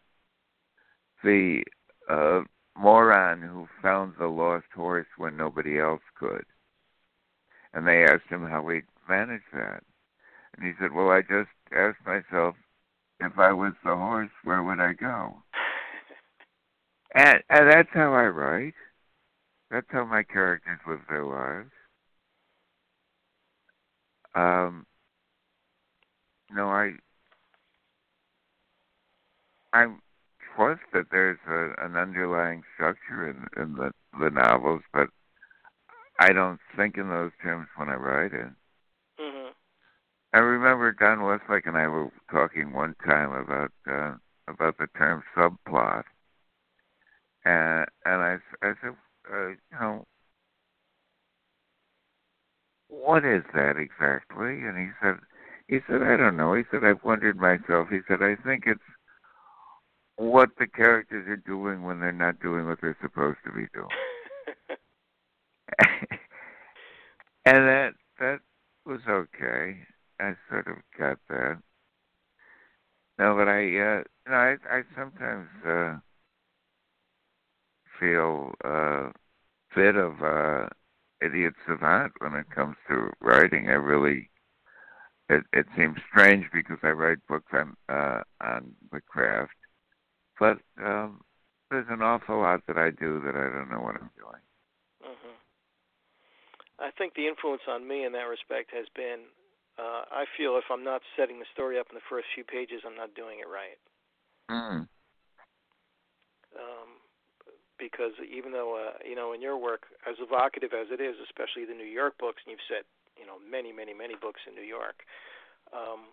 the 1.23 1.63
uh, 2.11 2.41
moron 2.77 3.43
who 3.43 3.69
found 3.81 4.15
the 4.19 4.27
lost 4.27 4.67
horse 4.75 5.07
when 5.17 5.37
nobody 5.37 5.79
else 5.79 6.03
could, 6.19 6.45
and 7.73 7.87
they 7.87 8.05
asked 8.05 8.29
him 8.29 8.47
how 8.47 8.67
he 8.69 8.81
managed 9.09 9.45
that, 9.53 9.83
and 10.57 10.67
he 10.67 10.73
said, 10.81 10.93
"Well, 10.93 11.11
I 11.11 11.23
just 11.23 11.51
asked 11.73 12.05
myself." 12.05 12.57
If 13.21 13.37
I 13.37 13.53
was 13.53 13.73
the 13.85 13.97
horse, 13.97 14.31
where 14.45 14.63
would 14.63 14.79
I 14.79 14.93
go? 14.93 15.43
And, 17.15 17.43
and 17.49 17.71
that's 17.71 17.89
how 17.93 18.13
I 18.13 18.27
write. 18.27 18.75
That's 19.71 19.87
how 19.91 20.05
my 20.05 20.23
characters 20.23 20.79
live 20.87 21.01
their 21.09 21.25
lives. 21.25 21.71
Um, 24.35 24.87
no, 26.51 26.69
I 26.69 26.93
I 29.73 29.87
trust 30.55 30.81
that 30.93 31.07
there's 31.11 31.39
a, 31.49 31.85
an 31.85 31.97
underlying 31.97 32.63
structure 32.75 33.29
in, 33.29 33.63
in 33.63 33.75
the 33.75 33.93
the 34.19 34.31
novels, 34.31 34.83
but 34.93 35.09
I 36.19 36.33
don't 36.33 36.61
think 36.77 36.97
in 36.97 37.09
those 37.09 37.33
terms 37.43 37.69
when 37.77 37.89
I 37.89 37.95
write 37.95 38.33
it. 38.33 38.51
Mhm. 39.21 39.53
I 40.33 40.39
remember 40.39 40.93
Don 40.93 41.23
Westlake 41.23 41.67
and 41.67 41.77
I 41.77 41.87
were 41.89 42.11
talking 42.31 42.73
one 42.73 42.95
time 43.07 43.33
about 43.33 43.73
uh, 43.87 44.15
about 44.47 44.79
the 44.79 44.87
term 44.97 45.23
subplot, 45.37 46.05
and 47.45 47.87
and 48.05 48.23
I 48.23 48.39
I 48.63 48.73
said, 48.83 48.95
uh, 49.33 49.49
you 49.49 49.57
know, 49.73 50.05
what 52.89 53.25
is 53.25 53.43
that 53.55 53.77
exactly? 53.77 54.61
And 54.65 54.79
he 54.79 54.89
said, 55.03 55.17
he 55.69 55.79
said, 55.89 56.03
I 56.03 56.17
don't 56.17 56.37
know. 56.37 56.55
He 56.55 56.65
said, 56.71 56.85
I've 56.85 57.05
wondered 57.05 57.37
myself. 57.37 57.89
He 57.91 57.99
said, 58.09 58.23
I 58.23 58.37
think 58.37 58.65
it's 58.67 58.81
what 60.17 60.51
the 60.59 60.67
characters 60.67 61.29
are 61.29 61.37
doing 61.37 61.83
when 61.83 62.01
they're 62.01 62.13
not 62.13 62.41
doing 62.41 62.67
what 62.67 62.81
they're 62.81 62.97
supposed 63.01 63.39
to 63.45 63.53
be 63.53 63.67
doing. 63.73 63.89
and 67.45 67.69
that 67.69 67.93
that 68.19 68.41
was 68.85 69.01
okay. 69.09 69.79
I 70.21 70.33
sort 70.51 70.67
of 70.67 70.77
got 70.99 71.19
that. 71.29 71.59
No, 73.19 73.35
but 73.37 73.49
I, 73.49 73.59
uh, 73.59 73.61
you 73.61 74.05
know, 74.29 74.35
I, 74.35 74.57
I 74.71 74.83
sometimes 74.97 75.49
uh, 75.67 75.97
feel 77.99 78.55
a 78.65 78.69
uh, 78.69 79.13
bit 79.75 79.97
of 79.97 80.23
uh, 80.23 80.69
idiot 81.23 81.55
savant 81.67 82.13
when 82.19 82.35
it 82.35 82.51
comes 82.51 82.77
to 82.89 83.11
writing. 83.21 83.69
I 83.69 83.75
really, 83.75 84.31
it, 85.29 85.45
it 85.53 85.67
seems 85.77 85.99
strange 86.11 86.47
because 86.53 86.79
I 86.83 86.91
write 86.91 87.19
books 87.29 87.53
on 87.53 87.75
uh, 87.89 88.23
on 88.41 88.73
the 88.93 89.01
craft, 89.01 89.53
but 90.39 90.59
um, 90.83 91.21
there's 91.71 91.87
an 91.91 92.03
awful 92.03 92.41
lot 92.41 92.63
that 92.67 92.79
I 92.79 92.91
do 92.91 93.21
that 93.25 93.35
I 93.35 93.53
don't 93.53 93.71
know 93.71 93.81
what 93.81 93.97
I'm 93.97 94.11
doing. 94.17 94.43
Mhm. 95.05 95.35
I 96.81 96.91
think 96.93 97.15
the 97.15 97.27
influence 97.27 97.63
on 97.69 97.87
me 97.87 98.05
in 98.05 98.13
that 98.13 98.29
respect 98.29 98.71
has 98.73 98.87
been 98.95 99.27
uh, 99.79 100.03
I 100.11 100.27
feel 100.37 100.59
if 100.59 100.67
I'm 100.71 100.83
not 100.83 101.03
setting 101.17 101.39
the 101.39 101.47
story 101.55 101.79
up 101.79 101.87
in 101.91 101.95
the 101.95 102.09
first 102.11 102.27
few 102.35 102.43
pages, 102.43 102.83
I'm 102.85 102.97
not 102.97 103.15
doing 103.15 103.39
it 103.39 103.47
right. 103.47 103.79
Mm. 104.51 104.89
Um, 106.59 106.98
because 107.79 108.13
even 108.27 108.53
though 108.53 108.77
uh, 108.77 108.99
you 109.07 109.15
know 109.15 109.33
in 109.33 109.41
your 109.41 109.57
work, 109.57 109.87
as 110.09 110.17
evocative 110.21 110.75
as 110.75 110.89
it 110.91 111.01
is, 111.01 111.17
especially 111.23 111.65
the 111.65 111.79
New 111.79 111.89
York 111.89 112.19
books, 112.19 112.43
and 112.45 112.53
you've 112.53 112.69
set 112.69 112.85
you 113.17 113.27
know 113.27 113.39
many, 113.39 113.73
many, 113.73 113.95
many 113.95 114.15
books 114.19 114.43
in 114.47 114.55
New 114.55 114.67
York, 114.67 115.07
um, 115.73 116.13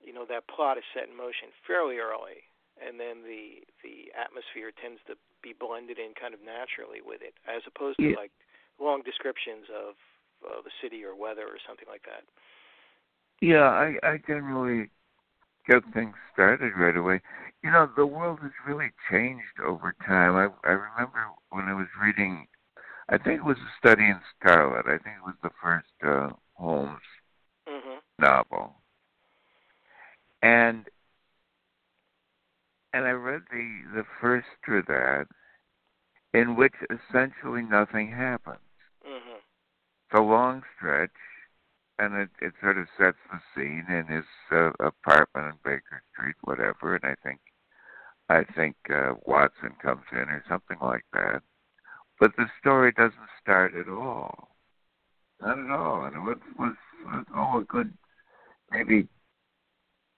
you 0.00 0.12
know 0.12 0.24
that 0.28 0.48
plot 0.48 0.78
is 0.78 0.84
set 0.92 1.08
in 1.08 1.16
motion 1.16 1.52
fairly 1.66 2.00
early, 2.00 2.48
and 2.80 2.98
then 2.98 3.22
the 3.22 3.62
the 3.84 4.10
atmosphere 4.16 4.72
tends 4.72 5.00
to 5.06 5.14
be 5.42 5.52
blended 5.52 5.98
in 5.98 6.12
kind 6.16 6.34
of 6.34 6.40
naturally 6.40 7.00
with 7.00 7.22
it, 7.22 7.34
as 7.48 7.62
opposed 7.68 8.00
to 8.00 8.12
Yeah. 8.12 8.16
like 8.16 8.32
long 8.80 9.02
descriptions 9.02 9.68
of 9.68 9.96
uh, 10.44 10.60
the 10.64 10.72
city 10.80 11.04
or 11.04 11.14
weather 11.14 11.44
or 11.44 11.58
something 11.66 11.88
like 11.88 12.04
that. 12.04 12.24
Yeah, 13.40 13.68
I, 13.68 13.96
I 14.02 14.20
generally 14.26 14.90
get 15.68 15.82
things 15.92 16.14
started 16.32 16.72
right 16.76 16.96
away. 16.96 17.20
You 17.62 17.70
know, 17.70 17.86
the 17.94 18.06
world 18.06 18.40
has 18.40 18.52
really 18.66 18.90
changed 19.10 19.60
over 19.64 19.94
time. 20.06 20.34
I 20.34 20.68
I 20.68 20.72
remember 20.72 21.26
when 21.50 21.64
I 21.66 21.74
was 21.74 21.88
reading, 22.00 22.48
I 23.08 23.18
think 23.18 23.38
it 23.40 23.44
was 23.44 23.58
a 23.58 23.72
study 23.78 24.04
in 24.04 24.20
Scarlet. 24.38 24.86
I 24.86 24.98
think 24.98 25.16
it 25.18 25.24
was 25.24 25.36
the 25.42 25.50
first 25.62 25.92
uh, 26.02 26.30
Holmes 26.54 27.02
Mhm. 27.68 28.02
novel, 28.18 28.82
and 30.42 30.88
and 32.92 33.04
I 33.06 33.12
read 33.12 33.42
the 33.50 33.82
the 33.94 34.04
first 34.20 34.48
to 34.66 34.82
that, 34.82 35.28
in 36.32 36.56
which 36.56 36.74
essentially 36.90 37.62
nothing 37.62 38.10
happens. 38.10 38.60
Mhm. 39.04 39.36
It's 39.36 40.14
a 40.18 40.20
long 40.22 40.64
stretch, 40.76 41.16
and 41.98 42.14
it 42.14 42.30
it 42.40 42.54
sort 42.60 42.78
of 42.78 42.88
sets 42.96 43.18
the 43.30 43.40
scene 43.54 43.86
in 43.88 44.06
his 44.06 44.26
uh, 44.50 44.72
apartment 44.80 45.54
in 45.54 45.58
Baker 45.62 46.02
Street, 46.12 46.36
whatever. 46.42 46.94
And 46.96 47.04
I 47.04 47.14
think 47.22 47.40
I 48.28 48.44
think 48.44 48.76
uh, 48.90 49.14
Watson 49.26 49.74
comes 49.82 49.99
or 50.18 50.44
something 50.48 50.78
like 50.80 51.04
that. 51.12 51.42
But 52.18 52.32
the 52.36 52.46
story 52.60 52.92
doesn't 52.92 53.14
start 53.40 53.74
at 53.74 53.88
all, 53.88 54.56
not 55.40 55.58
at 55.58 55.70
all. 55.70 56.04
And 56.04 56.16
it 56.16 56.20
was 56.20 56.38
was, 56.58 56.74
was 57.06 57.24
oh 57.34 57.60
a 57.60 57.64
good 57.64 57.92
maybe 58.70 59.08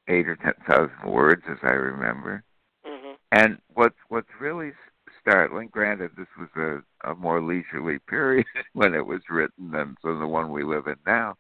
eight 0.09 0.29
or 0.29 0.37
ten 0.37 0.55
thousand 0.69 1.11
words, 1.11 1.43
as 1.49 1.59
I 1.63 1.73
remember. 1.73 2.43
Mhm. 2.87 3.17
And 3.31 3.59
what's 3.75 3.99
what's 4.09 4.41
really 4.41 4.73
startling, 5.21 5.69
granted 5.69 6.11
this 6.17 6.27
was 6.39 6.49
a, 6.57 7.11
a 7.11 7.15
more 7.15 7.41
leisurely 7.41 7.99
period 8.01 8.47
when 8.73 8.95
it 8.95 9.07
was 9.07 9.21
written 9.31 9.71
than, 9.71 9.97
than 10.03 10.19
the 10.19 10.27
one 10.27 10.51
we 10.51 10.65
live 10.65 10.87
in 10.87 10.97
now, 11.07 11.37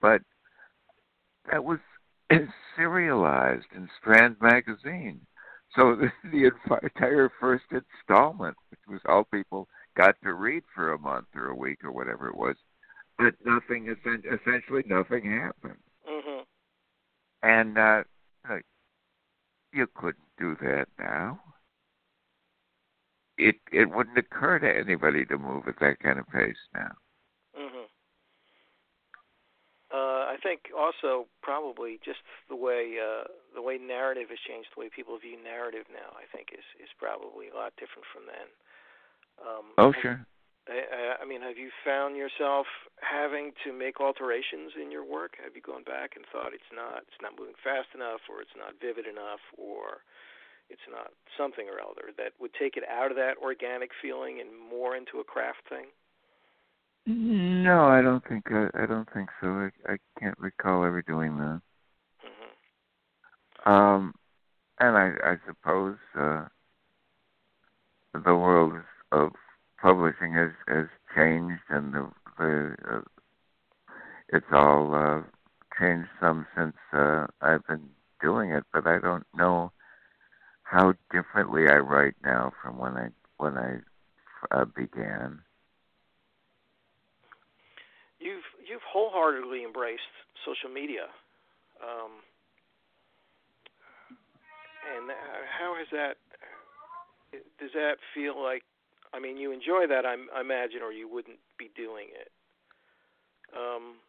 but 0.00 0.20
that 1.50 1.64
was 1.64 1.78
serialized 2.76 3.66
in 3.74 3.88
Strand 4.00 4.36
magazine. 4.40 5.20
So 5.74 5.94
the, 5.94 6.10
the 6.30 6.50
entire 6.82 7.30
first 7.40 7.64
installment, 7.70 8.56
which 8.70 8.80
was 8.88 9.00
all 9.06 9.24
people 9.24 9.68
got 9.96 10.16
to 10.22 10.34
read 10.34 10.62
for 10.74 10.92
a 10.92 10.98
month 10.98 11.26
or 11.34 11.46
a 11.46 11.54
week 11.54 11.84
or 11.84 11.92
whatever 11.92 12.28
it 12.28 12.36
was, 12.36 12.56
but 13.18 13.34
nothing 13.44 13.88
essentially 13.88 14.82
nothing 14.86 15.30
happened. 15.30 15.78
Mhm. 16.08 16.44
And 17.42 17.78
uh, 17.78 18.02
like, 18.48 18.64
you 19.72 19.86
couldn't 19.94 20.16
do 20.38 20.56
that 20.60 20.88
now. 20.98 21.40
It 23.38 23.56
it 23.70 23.90
wouldn't 23.90 24.16
occur 24.16 24.58
to 24.58 24.78
anybody 24.78 25.26
to 25.26 25.36
move 25.36 25.68
at 25.68 25.78
that 25.80 26.00
kind 26.00 26.18
of 26.18 26.26
pace 26.30 26.56
now. 26.74 26.92
Mhm. 27.58 27.84
Uh, 29.92 30.32
I 30.32 30.36
think 30.42 30.70
also 30.76 31.26
probably 31.42 32.00
just 32.04 32.20
the 32.48 32.56
way 32.56 32.98
uh, 32.98 33.24
the 33.54 33.62
way 33.62 33.78
narrative 33.78 34.30
has 34.30 34.35
changed, 34.46 34.70
the 34.72 34.80
way 34.80 34.88
people 34.88 35.18
view 35.18 35.36
narrative 35.42 35.84
now, 35.90 36.14
I 36.14 36.24
think 36.30 36.54
is 36.54 36.64
is 36.78 36.90
probably 36.96 37.50
a 37.50 37.56
lot 37.58 37.74
different 37.76 38.06
from 38.14 38.24
then. 38.30 38.48
Um, 39.42 39.66
Oh 39.76 39.92
sure. 40.00 40.24
I, 40.68 41.22
I 41.22 41.24
mean, 41.26 41.42
have 41.42 41.56
you 41.56 41.70
found 41.84 42.16
yourself 42.16 42.66
having 42.98 43.52
to 43.62 43.72
make 43.72 44.00
alterations 44.00 44.72
in 44.80 44.90
your 44.90 45.04
work? 45.04 45.38
Have 45.42 45.54
you 45.54 45.62
gone 45.62 45.84
back 45.84 46.16
and 46.16 46.24
thought 46.32 46.54
it's 46.54 46.72
not 46.74 47.06
it's 47.06 47.22
not 47.22 47.38
moving 47.38 47.54
fast 47.62 47.88
enough, 47.94 48.22
or 48.30 48.42
it's 48.42 48.56
not 48.56 48.74
vivid 48.80 49.06
enough, 49.06 49.42
or 49.54 50.02
it's 50.68 50.86
not 50.90 51.12
something 51.38 51.66
or 51.68 51.78
other 51.78 52.10
that 52.18 52.32
would 52.40 52.54
take 52.58 52.76
it 52.76 52.82
out 52.90 53.10
of 53.10 53.16
that 53.16 53.38
organic 53.38 53.90
feeling 54.02 54.40
and 54.40 54.50
more 54.50 54.96
into 54.96 55.20
a 55.20 55.24
craft 55.24 55.62
thing? 55.68 55.86
No, 57.06 57.86
I 57.86 58.02
don't 58.02 58.26
think 58.26 58.50
I, 58.50 58.66
I 58.74 58.86
don't 58.86 59.08
think 59.14 59.28
so. 59.40 59.46
I, 59.46 59.70
I 59.92 59.96
can't 60.18 60.38
recall 60.38 60.84
ever 60.84 61.02
doing 61.02 61.38
that. 61.38 61.60
hmm 62.22 63.70
Um, 63.70 64.14
and 64.78 64.96
I, 64.96 65.12
I 65.24 65.36
suppose 65.46 65.96
uh, 66.18 66.46
the 68.12 68.34
world 68.34 68.74
of 69.12 69.32
publishing 69.80 70.32
has 70.32 70.50
has 70.68 70.86
changed, 71.14 71.62
and 71.68 71.92
the 71.92 72.10
the 72.38 72.76
uh, 72.90 73.00
it's 74.28 74.46
all 74.52 74.94
uh, 74.94 75.22
changed 75.78 76.08
some 76.20 76.46
since 76.56 76.76
uh, 76.92 77.26
I've 77.40 77.66
been 77.66 77.88
doing 78.20 78.50
it. 78.50 78.64
But 78.72 78.86
I 78.86 78.98
don't 78.98 79.26
know 79.34 79.72
how 80.62 80.94
differently 81.12 81.68
I 81.68 81.76
write 81.76 82.14
now 82.24 82.52
from 82.62 82.78
when 82.78 82.96
I 82.96 83.08
when 83.38 83.56
I 83.56 83.78
uh, 84.50 84.64
began. 84.64 85.40
You've 88.18 88.44
you've 88.66 88.82
wholeheartedly 88.90 89.62
embraced 89.64 90.02
social 90.44 90.70
media, 90.70 91.06
um, 91.82 92.22
and 94.94 95.10
uh, 95.10 95.14
how 95.58 95.74
has 95.76 95.88
that? 95.92 96.16
Does 97.58 97.72
that 97.74 97.98
feel 98.14 98.40
like? 98.40 98.62
I 99.12 99.20
mean, 99.20 99.36
you 99.36 99.52
enjoy 99.52 99.86
that, 99.88 100.04
I, 100.04 100.16
I 100.34 100.40
imagine, 100.40 100.82
or 100.82 100.92
you 100.92 101.08
wouldn't 101.08 101.38
be 101.58 101.70
doing 101.76 102.08
it. 102.12 102.30
Um, 103.54 104.02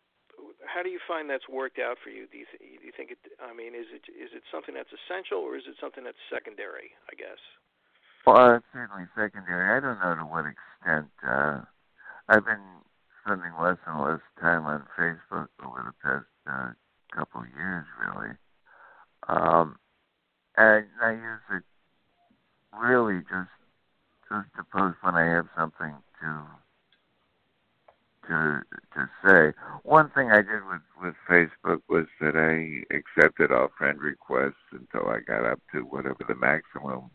how 0.66 0.84
do 0.84 0.90
you 0.90 1.00
find 1.08 1.30
that's 1.30 1.48
worked 1.48 1.80
out 1.80 1.98
for 2.04 2.10
you? 2.10 2.28
Do 2.28 2.38
you, 2.38 2.46
th- 2.50 2.62
do 2.82 2.86
you 2.86 2.92
think 2.96 3.12
it? 3.12 3.20
I 3.42 3.54
mean, 3.54 3.74
is 3.74 3.88
it 3.94 4.06
is 4.12 4.32
it 4.34 4.44
something 4.52 4.76
that's 4.76 4.92
essential, 4.94 5.40
or 5.40 5.56
is 5.58 5.64
it 5.68 5.76
something 5.80 6.04
that's 6.04 6.22
secondary? 6.30 6.92
I 7.10 7.16
guess. 7.16 7.40
Well, 8.26 8.56
it's 8.56 8.66
certainly 8.74 9.08
secondary. 9.16 9.72
I 9.72 9.80
don't 9.80 10.00
know 10.00 10.16
to 10.16 10.28
what 10.28 10.46
extent. 10.46 11.08
Uh, 11.26 11.62
I've 12.28 12.46
been 12.46 12.84
spending 13.24 13.54
less 13.60 13.78
and 13.88 14.04
less 14.04 14.20
time 14.42 14.66
on 14.66 14.84
Facebook 15.00 15.48
over 15.64 15.82
the 15.88 15.96
past 16.04 16.26
uh, 16.46 16.72
couple 17.16 17.42
of 17.42 17.48
years, 17.56 17.86
really. 18.04 18.36
Um, 19.28 19.78
and 20.58 20.86
I 21.02 21.12
use 21.12 21.46
it 21.52 21.64
really 22.78 23.20
just 23.22 23.50
just 24.30 24.48
to 24.58 24.64
post 24.76 24.98
when 25.02 25.16
I 25.16 25.26
have 25.26 25.48
something 25.58 25.96
to 26.22 26.46
to 28.28 28.62
to 28.94 29.10
say. 29.26 29.54
One 29.84 30.10
thing 30.10 30.32
I 30.32 30.42
did 30.42 30.66
with 30.70 30.82
with 31.02 31.16
Facebook 31.30 31.82
was 31.88 32.08
that 32.20 32.36
I 32.36 32.84
accepted 32.96 33.52
all 33.52 33.70
friend 33.78 34.00
requests 34.00 34.54
until 34.72 35.10
I 35.10 35.20
got 35.20 35.46
up 35.46 35.60
to 35.74 35.82
whatever 35.82 36.24
the 36.28 36.36
maximum 36.36 37.10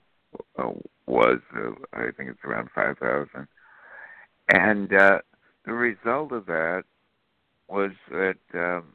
uh, 0.58 0.70
was. 1.06 1.40
Uh, 1.54 1.72
I 1.92 2.10
think 2.16 2.30
it's 2.30 2.44
around 2.44 2.70
five 2.74 2.98
thousand, 2.98 3.48
and 4.48 4.92
uh, 4.94 5.18
the 5.66 5.72
result 5.72 6.32
of 6.32 6.46
that 6.46 6.84
was 7.68 7.90
that 8.10 8.38
um, 8.54 8.94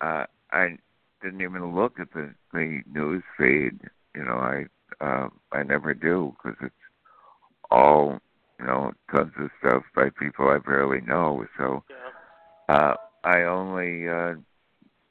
uh, 0.00 0.26
I 0.52 0.78
didn't 1.22 1.42
even 1.42 1.74
look 1.74 1.98
at 2.00 2.12
the 2.12 2.34
the 2.52 2.82
news 2.92 3.22
feed. 3.38 3.80
You 4.14 4.24
know, 4.24 4.36
I 4.36 4.66
uh, 5.04 5.28
I 5.52 5.62
never 5.62 5.94
do 5.94 6.34
because 6.36 6.58
it's 6.62 6.74
all 7.70 8.18
you 8.58 8.66
know 8.66 8.92
tons 9.10 9.32
of 9.38 9.50
stuff 9.60 9.82
by 9.94 10.10
people 10.10 10.48
I 10.48 10.58
barely 10.58 11.00
know. 11.00 11.46
So 11.58 11.82
Yeah. 11.90 12.74
uh, 12.74 12.94
I 13.24 13.42
only 13.42 14.08
uh, 14.08 14.34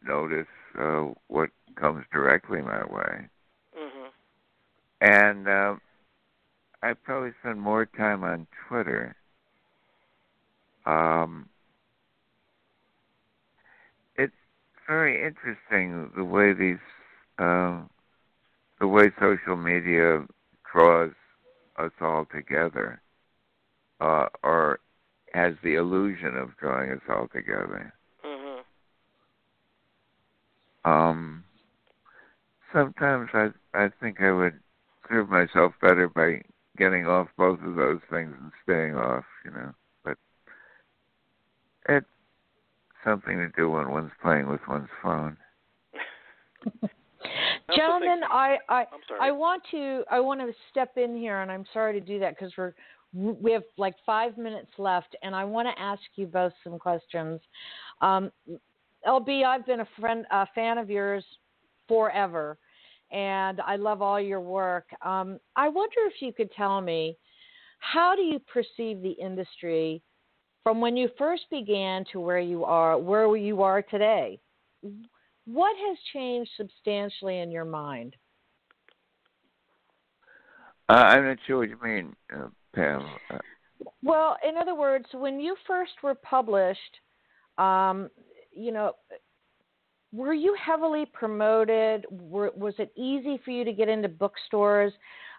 notice 0.03 0.47
uh, 0.77 1.13
what 1.27 1.49
comes 1.75 2.05
directly 2.11 2.61
my 2.61 2.83
way, 2.85 3.29
Mhm. 3.77 4.11
and 5.01 5.47
uh, 5.47 5.75
I 6.81 6.93
probably 6.93 7.33
spend 7.39 7.59
more 7.59 7.85
time 7.85 8.23
on 8.23 8.47
Twitter. 8.67 9.15
Um, 10.85 11.49
it's 14.17 14.35
very 14.87 15.25
interesting 15.25 16.11
the 16.15 16.23
way 16.23 16.53
these, 16.53 16.77
uh, 17.39 17.81
the 18.79 18.87
way 18.87 19.11
social 19.19 19.55
media 19.55 20.25
draws 20.71 21.11
us 21.77 21.91
all 22.01 22.25
together, 22.25 23.01
uh, 23.99 24.27
or 24.43 24.79
has 25.33 25.55
the 25.63 25.75
illusion 25.75 26.37
of 26.37 26.55
drawing 26.57 26.91
us 26.91 27.01
all 27.09 27.27
together. 27.27 27.93
Mhm. 28.23 28.63
Um, 30.85 31.43
sometimes 32.71 33.29
I 33.33 33.49
I 33.73 33.89
think 33.99 34.21
I 34.21 34.31
would 34.31 34.59
serve 35.09 35.29
myself 35.29 35.73
better 35.81 36.07
by 36.07 36.41
getting 36.77 37.07
off 37.07 37.27
both 37.37 37.59
of 37.63 37.75
those 37.75 37.99
things 38.09 38.33
and 38.39 38.51
staying 38.63 38.95
off, 38.95 39.25
you 39.43 39.51
know. 39.51 39.73
But 40.03 40.17
it's 41.89 42.05
something 43.03 43.37
to 43.37 43.49
do 43.49 43.69
when 43.71 43.89
one's 43.89 44.11
playing 44.21 44.47
with 44.47 44.61
one's 44.67 44.89
phone. 45.01 45.37
That's 46.81 47.77
Gentlemen. 47.77 48.21
I, 48.29 48.57
I 48.69 48.79
I'm. 48.79 48.85
I 49.21 49.31
want 49.31 49.63
to 49.71 50.03
I 50.11 50.19
want 50.19 50.41
to 50.41 50.53
step 50.69 50.97
in 50.97 51.17
here, 51.17 51.41
and 51.41 51.51
I'm 51.51 51.65
sorry 51.73 51.99
to 51.99 52.05
do 52.05 52.19
that 52.19 52.37
because 52.37 52.53
we're 52.57 52.73
we 53.13 53.51
have 53.53 53.63
like 53.77 53.95
five 54.05 54.37
minutes 54.37 54.71
left, 54.77 55.15
and 55.23 55.33
I 55.33 55.45
want 55.45 55.67
to 55.73 55.81
ask 55.81 56.01
you 56.15 56.27
both 56.27 56.53
some 56.63 56.77
questions. 56.77 57.39
Um, 58.01 58.31
LB, 59.05 59.45
I've 59.45 59.65
been 59.65 59.81
a 59.81 59.87
friend, 59.99 60.25
a 60.31 60.47
fan 60.55 60.77
of 60.77 60.89
yours 60.89 61.23
forever, 61.87 62.57
and 63.11 63.61
I 63.61 63.75
love 63.75 64.01
all 64.01 64.19
your 64.19 64.41
work. 64.41 64.87
Um, 65.01 65.39
I 65.55 65.69
wonder 65.69 65.97
if 66.07 66.21
you 66.21 66.33
could 66.33 66.51
tell 66.51 66.81
me 66.81 67.17
how 67.79 68.15
do 68.15 68.21
you 68.21 68.39
perceive 68.39 69.01
the 69.01 69.15
industry 69.21 70.01
from 70.63 70.81
when 70.81 70.97
you 70.97 71.09
first 71.17 71.43
began 71.51 72.03
to 72.11 72.19
where 72.19 72.39
you 72.39 72.65
are, 72.65 72.97
where 72.97 73.35
you 73.37 73.61
are 73.61 73.83
today? 73.83 74.39
What 75.45 75.75
has 75.87 75.97
changed 76.11 76.49
substantially 76.57 77.39
in 77.39 77.51
your 77.51 77.65
mind? 77.65 78.15
Uh, 80.89 80.93
I'm 80.93 81.25
not 81.25 81.37
sure 81.45 81.59
what 81.59 81.69
you 81.69 81.77
mean, 81.83 82.15
uh, 82.35 82.47
Pam. 82.73 83.05
Uh, 83.29 83.37
Well, 84.01 84.37
in 84.47 84.57
other 84.57 84.75
words, 84.75 85.05
when 85.13 85.39
you 85.39 85.55
first 85.67 85.93
were 86.01 86.15
published, 86.15 86.79
um, 87.57 88.09
you 88.55 88.71
know, 88.71 88.93
were 90.11 90.33
you 90.33 90.55
heavily 90.63 91.05
promoted? 91.05 92.05
Were, 92.09 92.51
was 92.55 92.73
it 92.79 92.91
easy 92.95 93.39
for 93.43 93.51
you 93.51 93.65
to 93.65 93.73
get 93.73 93.89
into 93.89 94.07
bookstores? 94.07 94.93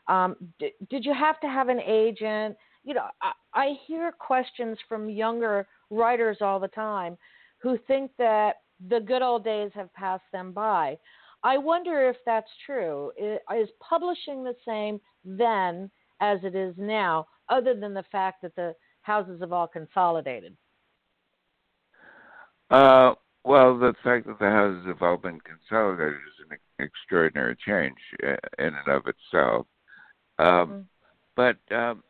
Um, 0.06 0.36
did, 0.60 0.72
did 0.90 1.04
you 1.04 1.14
have 1.14 1.40
to 1.40 1.48
have 1.48 1.68
an 1.68 1.80
agent? 1.80 2.56
You 2.84 2.94
know, 2.94 3.06
I, 3.22 3.32
I 3.54 3.74
hear 3.86 4.12
questions 4.12 4.78
from 4.88 5.08
younger 5.08 5.66
writers 5.90 6.38
all 6.40 6.60
the 6.60 6.68
time 6.68 7.16
who 7.58 7.78
think 7.86 8.10
that 8.18 8.56
the 8.88 9.00
good 9.00 9.22
old 9.22 9.44
days 9.44 9.70
have 9.74 9.92
passed 9.94 10.30
them 10.32 10.52
by. 10.52 10.98
I 11.42 11.58
wonder 11.58 12.08
if 12.08 12.16
that's 12.26 12.50
true. 12.64 13.12
Is 13.18 13.68
publishing 13.80 14.44
the 14.44 14.56
same 14.66 15.00
then 15.24 15.90
as 16.20 16.38
it 16.42 16.54
is 16.54 16.74
now, 16.76 17.26
other 17.48 17.74
than 17.74 17.94
the 17.94 18.04
fact 18.12 18.42
that 18.42 18.54
the 18.56 18.74
houses 19.02 19.40
have 19.40 19.52
all 19.52 19.68
consolidated? 19.68 20.56
Uh, 22.70 23.14
well, 23.44 23.78
the 23.78 23.94
fact 24.02 24.26
that 24.26 24.38
the 24.38 24.50
houses 24.50 24.86
have 24.86 25.02
all 25.02 25.16
been 25.16 25.40
consolidated 25.40 26.14
is 26.14 26.46
an 26.50 26.58
extraordinary 26.78 27.56
change 27.56 27.98
uh, 28.24 28.36
in 28.58 28.74
and 28.74 28.88
of 28.88 29.06
itself. 29.06 29.66
Um, 30.38 30.46
Mhm. 30.72 30.86
But 31.36 31.58
um, 31.72 32.02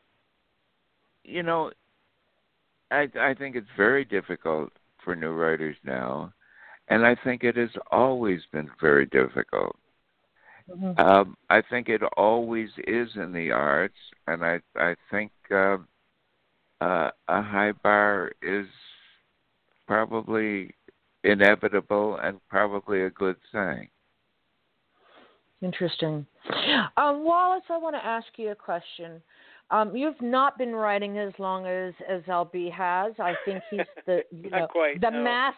you 1.24 1.42
know, 1.42 1.72
I 2.90 3.08
I 3.18 3.34
think 3.34 3.56
it's 3.56 3.70
very 3.76 4.04
difficult 4.04 4.72
for 5.04 5.14
new 5.14 5.32
writers 5.32 5.76
now, 5.84 6.32
and 6.88 7.06
I 7.06 7.14
think 7.14 7.44
it 7.44 7.56
has 7.56 7.70
always 7.90 8.44
been 8.52 8.70
very 8.80 9.06
difficult. 9.06 9.76
Mhm. 10.68 10.98
Um, 10.98 11.36
I 11.50 11.60
think 11.62 11.88
it 11.88 12.02
always 12.16 12.70
is 12.78 13.14
in 13.16 13.32
the 13.32 13.50
arts, 13.52 13.98
and 14.26 14.44
I 14.44 14.60
I 14.76 14.96
think 15.10 15.32
uh, 15.50 15.78
uh, 16.80 17.10
a 17.28 17.42
high 17.42 17.72
bar 17.72 18.32
is 18.42 18.68
probably 19.86 20.74
inevitable 21.24 22.18
and 22.22 22.38
probably 22.48 23.02
a 23.02 23.10
good 23.10 23.36
thing. 23.52 23.88
Interesting. 25.62 26.26
Um, 26.96 27.24
Wallace, 27.24 27.64
I 27.70 27.78
want 27.78 27.96
to 27.96 28.04
ask 28.04 28.26
you 28.36 28.50
a 28.50 28.54
question. 28.54 29.22
Um, 29.70 29.96
you've 29.96 30.20
not 30.20 30.58
been 30.58 30.74
writing 30.74 31.18
as 31.18 31.32
long 31.38 31.66
as 31.66 31.92
as 32.08 32.22
LB 32.22 32.70
has. 32.72 33.14
I 33.18 33.34
think 33.44 33.62
he's 33.70 33.80
the 34.06 34.22
you 34.30 34.50
know 34.50 34.68
quite, 34.70 35.00
the 35.00 35.10
no. 35.10 35.24
mas 35.24 35.54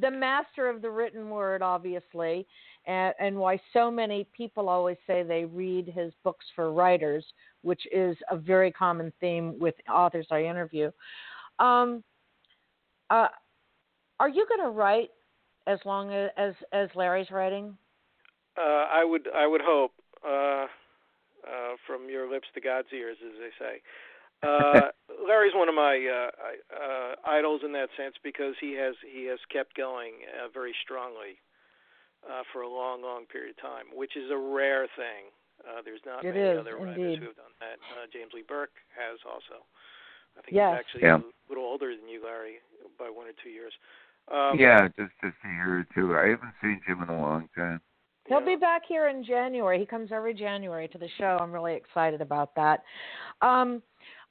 the 0.00 0.10
master 0.10 0.68
of 0.68 0.80
the 0.80 0.90
written 0.90 1.28
word, 1.28 1.62
obviously, 1.62 2.46
and, 2.86 3.14
and 3.18 3.36
why 3.36 3.58
so 3.72 3.90
many 3.90 4.28
people 4.36 4.68
always 4.68 4.96
say 5.06 5.22
they 5.22 5.44
read 5.44 5.88
his 5.88 6.12
books 6.22 6.46
for 6.54 6.72
writers, 6.72 7.24
which 7.62 7.82
is 7.92 8.16
a 8.30 8.36
very 8.36 8.70
common 8.70 9.12
theme 9.20 9.58
with 9.58 9.74
authors 9.92 10.26
I 10.30 10.44
interview. 10.44 10.90
Um, 11.58 12.04
uh, 13.10 13.28
are 14.20 14.28
you 14.28 14.46
going 14.48 14.60
to 14.62 14.70
write 14.70 15.10
as 15.66 15.78
long 15.84 16.12
as, 16.12 16.30
as 16.36 16.54
as 16.72 16.88
Larry's 16.94 17.30
writing? 17.30 17.76
Uh, 18.56 18.86
I 18.90 19.04
would 19.04 19.28
I 19.34 19.46
would 19.46 19.60
hope 19.62 19.92
uh, 20.26 20.66
uh, 21.46 21.74
from 21.86 22.08
your 22.08 22.30
lips 22.30 22.48
to 22.54 22.60
God's 22.60 22.88
ears, 22.92 23.16
as 23.24 23.34
they 23.38 23.52
say. 23.58 23.82
Uh, 24.42 24.90
Larry's 25.28 25.54
one 25.54 25.68
of 25.68 25.74
my 25.74 25.98
uh, 26.06 26.30
uh, 26.74 27.14
idols 27.26 27.62
in 27.64 27.72
that 27.72 27.88
sense 27.96 28.14
because 28.22 28.54
he 28.60 28.74
has 28.74 28.94
he 29.06 29.26
has 29.26 29.38
kept 29.52 29.76
going 29.76 30.14
uh, 30.34 30.48
very 30.52 30.74
strongly 30.82 31.38
uh, 32.28 32.42
for 32.52 32.62
a 32.62 32.68
long 32.68 33.02
long 33.02 33.26
period 33.26 33.54
of 33.56 33.62
time, 33.62 33.86
which 33.94 34.16
is 34.16 34.30
a 34.30 34.36
rare 34.36 34.86
thing. 34.96 35.30
Uh, 35.66 35.82
there's 35.84 36.00
not 36.06 36.24
It 36.24 36.34
many 36.34 36.46
is, 36.54 36.58
other 36.58 36.76
writers 36.78 37.18
who 37.18 37.26
have 37.26 37.36
done 37.36 37.54
that. 37.60 37.78
Uh, 37.94 38.06
James 38.12 38.30
Lee 38.32 38.46
Burke 38.46 38.78
has 38.94 39.18
also. 39.26 39.66
I 40.38 40.42
think 40.42 40.54
Yes. 40.54 40.70
he's 40.70 40.78
actually 40.78 41.02
Yeah. 41.02 41.18
a 41.18 41.48
little 41.50 41.64
older 41.66 41.90
than 41.96 42.06
you, 42.08 42.22
Larry, 42.22 42.60
by 42.96 43.10
one 43.10 43.26
or 43.26 43.34
two 43.42 43.50
years. 43.50 43.74
Um, 44.32 44.58
yeah, 44.58 44.88
just 44.88 45.12
just 45.22 45.36
a 45.44 45.48
year 45.48 45.80
or 45.80 45.86
two. 45.94 46.16
I 46.16 46.28
haven't 46.28 46.54
seen 46.60 46.80
Jim 46.86 47.02
in 47.02 47.08
a 47.08 47.20
long 47.20 47.48
time. 47.56 47.80
He'll 48.26 48.40
yeah. 48.40 48.46
be 48.46 48.56
back 48.56 48.82
here 48.86 49.08
in 49.08 49.24
January. 49.24 49.78
He 49.78 49.86
comes 49.86 50.10
every 50.12 50.34
January 50.34 50.88
to 50.88 50.98
the 50.98 51.08
show. 51.16 51.38
I'm 51.40 51.52
really 51.52 51.74
excited 51.74 52.20
about 52.20 52.54
that. 52.56 52.82
Um, 53.40 53.82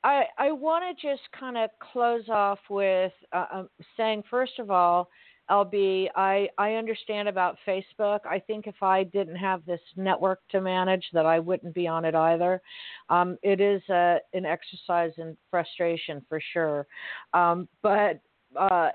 I 0.04 0.26
I 0.38 0.52
want 0.52 0.84
to 0.86 1.08
just 1.08 1.24
kind 1.38 1.58
of 1.58 1.70
close 1.92 2.30
off 2.30 2.60
with 2.70 3.12
uh, 3.34 3.46
um, 3.52 3.70
saying, 3.96 4.24
first 4.30 4.60
of 4.60 4.70
all, 4.70 5.10
LB, 5.50 6.10
I 6.16 6.48
I 6.58 6.74
understand 6.74 7.28
about 7.28 7.58
Facebook. 7.68 8.20
I 8.30 8.40
think 8.40 8.68
if 8.68 8.82
I 8.84 9.04
didn't 9.04 9.38
have 9.38 9.66
this 9.66 9.82
network 9.96 10.42
to 10.52 10.62
manage, 10.62 11.06
that 11.14 11.26
I 11.26 11.40
wouldn't 11.40 11.74
be 11.74 11.88
on 11.88 12.06
it 12.06 12.14
either. 12.14 12.62
Um, 13.10 13.38
it 13.42 13.60
is 13.60 13.82
a, 13.90 14.18
an 14.34 14.46
exercise 14.46 15.14
in 15.18 15.36
frustration 15.50 16.24
for 16.30 16.42
sure, 16.54 16.88
um, 17.34 17.68
but. 17.82 18.20
Uh, 18.58 18.90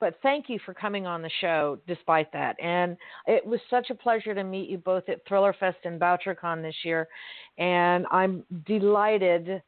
but 0.00 0.14
thank 0.22 0.48
you 0.48 0.58
for 0.64 0.74
coming 0.74 1.06
on 1.06 1.22
the 1.22 1.30
show 1.40 1.78
despite 1.86 2.32
that. 2.32 2.56
And 2.62 2.96
it 3.26 3.44
was 3.44 3.60
such 3.68 3.90
a 3.90 3.94
pleasure 3.94 4.34
to 4.34 4.44
meet 4.44 4.70
you 4.70 4.78
both 4.78 5.08
at 5.08 5.26
Thriller 5.26 5.54
Fest 5.58 5.78
and 5.84 6.00
BoucherCon 6.00 6.62
this 6.62 6.76
year. 6.84 7.08
And 7.58 8.06
I'm 8.10 8.44
delighted 8.66 9.62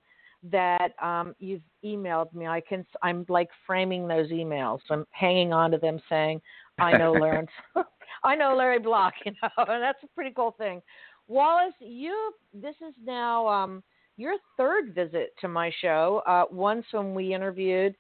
that 0.51 0.93
um, 1.03 1.35
you've 1.39 1.63
emailed 1.85 2.33
me. 2.35 2.47
I 2.47 2.61
can 2.61 2.85
I'm 3.03 3.25
like 3.29 3.49
framing 3.67 4.07
those 4.07 4.31
emails. 4.31 4.81
I'm 4.91 5.07
hanging 5.11 5.53
on 5.53 5.71
to 5.71 5.79
them 5.79 6.01
saying, 6.09 6.41
I 6.79 6.97
know 6.97 7.13
Lawrence. 7.19 7.51
I 8.25 8.35
know 8.35 8.55
Larry 8.57 8.79
Block, 8.79 9.15
you 9.25 9.33
know, 9.43 9.65
and 9.65 9.83
that's 9.83 10.03
a 10.03 10.09
pretty 10.15 10.33
cool 10.35 10.55
thing. 10.57 10.83
Wallace, 11.29 11.75
you 11.81 12.33
this 12.53 12.75
is 12.87 12.95
now 13.05 13.49
um, 13.49 13.83
your 14.17 14.35
third 14.57 14.95
visit 14.95 15.35
to 15.41 15.49
my 15.49 15.73
show. 15.81 16.23
Uh, 16.27 16.45
once 16.51 16.85
when 16.93 17.15
we 17.15 17.35
interviewed 17.35 17.95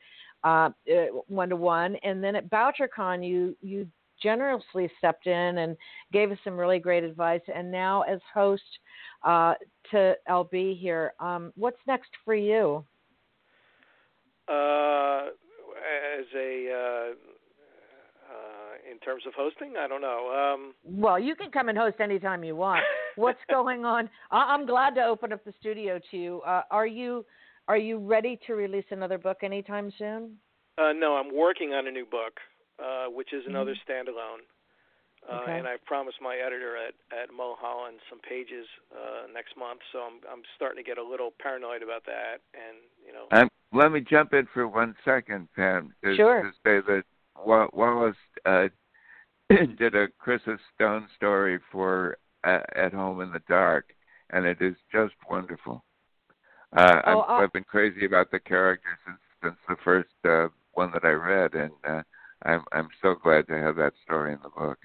one 1.28 1.48
to 1.48 1.56
one, 1.56 1.96
and 2.02 2.22
then 2.22 2.36
at 2.36 2.50
BoucherCon, 2.50 3.26
you 3.26 3.56
you 3.60 3.86
generously 4.22 4.90
stepped 4.98 5.26
in 5.26 5.58
and 5.58 5.76
gave 6.12 6.30
us 6.30 6.38
some 6.44 6.56
really 6.56 6.78
great 6.78 7.04
advice. 7.04 7.40
And 7.54 7.70
now, 7.70 8.02
as 8.02 8.20
host 8.32 8.62
uh, 9.22 9.54
to 9.90 10.14
LB 10.28 10.78
here, 10.80 11.14
um, 11.20 11.52
what's 11.56 11.78
next 11.86 12.10
for 12.24 12.34
you? 12.34 12.84
Uh, 14.48 15.28
as 16.18 16.26
a 16.36 16.70
uh, 16.70 17.14
uh, 18.30 18.90
in 18.90 18.98
terms 18.98 19.22
of 19.26 19.32
hosting, 19.34 19.74
I 19.78 19.88
don't 19.88 20.00
know. 20.00 20.54
Um, 20.54 20.74
well, 20.84 21.18
you 21.18 21.34
can 21.34 21.50
come 21.50 21.68
and 21.68 21.78
host 21.78 21.96
anytime 22.00 22.44
you 22.44 22.56
want. 22.56 22.82
What's 23.16 23.38
going 23.48 23.84
on? 23.84 24.10
I- 24.30 24.54
am 24.54 24.66
glad 24.66 24.94
to 24.96 25.04
open 25.04 25.32
up 25.32 25.44
the 25.44 25.54
studio 25.60 26.00
to 26.10 26.16
you. 26.16 26.40
Uh, 26.40 26.62
are 26.70 26.86
you 26.86 27.24
are 27.68 27.76
you 27.76 27.98
ready 27.98 28.38
to 28.46 28.54
release 28.54 28.84
another 28.90 29.18
book 29.18 29.38
anytime 29.42 29.92
soon? 29.98 30.36
Uh, 30.76 30.92
no, 30.92 31.16
I'm 31.16 31.34
working 31.34 31.72
on 31.72 31.86
a 31.86 31.90
new 31.90 32.04
book, 32.04 32.38
uh, 32.82 33.06
which 33.06 33.32
is 33.32 33.44
another 33.46 33.72
mm-hmm. 33.72 34.10
standalone. 34.10 34.42
Uh, 35.30 35.42
okay. 35.42 35.58
And 35.58 35.66
I 35.66 35.76
promised 35.86 36.18
my 36.20 36.36
editor 36.36 36.76
at 36.76 36.94
at 37.16 37.32
Mulholland 37.34 37.98
some 38.10 38.20
pages 38.20 38.66
uh, 38.92 39.26
next 39.32 39.56
month, 39.56 39.80
so 39.92 40.00
I'm 40.00 40.20
I'm 40.30 40.42
starting 40.54 40.84
to 40.84 40.86
get 40.86 40.98
a 40.98 41.02
little 41.02 41.32
paranoid 41.40 41.82
about 41.82 42.04
that. 42.04 42.40
And 42.52 42.76
you 43.06 43.12
know, 43.12 43.26
um, 43.30 43.48
let 43.72 43.90
me 43.90 44.00
jump 44.00 44.34
in 44.34 44.46
for 44.52 44.68
one 44.68 44.94
second, 45.04 45.48
Pam. 45.56 45.94
To, 46.04 46.14
sure. 46.14 46.42
To 46.42 46.50
say 46.50 46.86
that 46.86 47.04
Wallace 47.36 48.16
uh, 48.44 48.68
did 49.78 49.94
a 49.94 50.08
Crissa 50.08 50.58
Stone 50.74 51.08
story 51.16 51.58
for 51.72 52.18
uh, 52.44 52.60
At 52.76 52.92
Home 52.92 53.22
in 53.22 53.32
the 53.32 53.42
Dark, 53.48 53.94
and 54.30 54.44
it 54.44 54.58
is 54.60 54.74
just 54.92 55.14
wonderful. 55.30 55.82
Uh, 56.76 57.00
oh, 57.06 57.20
i 57.28 57.40
have 57.40 57.52
been 57.52 57.64
crazy 57.64 58.04
about 58.04 58.30
the 58.30 58.40
character 58.40 58.98
since 59.06 59.18
since 59.42 59.56
the 59.68 59.76
first 59.84 60.08
uh, 60.24 60.48
one 60.72 60.90
that 60.92 61.04
I 61.04 61.10
read, 61.10 61.54
and 61.54 61.70
uh, 61.86 62.02
I'm 62.44 62.64
I'm 62.72 62.88
so 63.00 63.14
glad 63.14 63.46
to 63.48 63.58
have 63.58 63.76
that 63.76 63.92
story 64.04 64.32
in 64.32 64.38
the 64.42 64.48
book. 64.48 64.78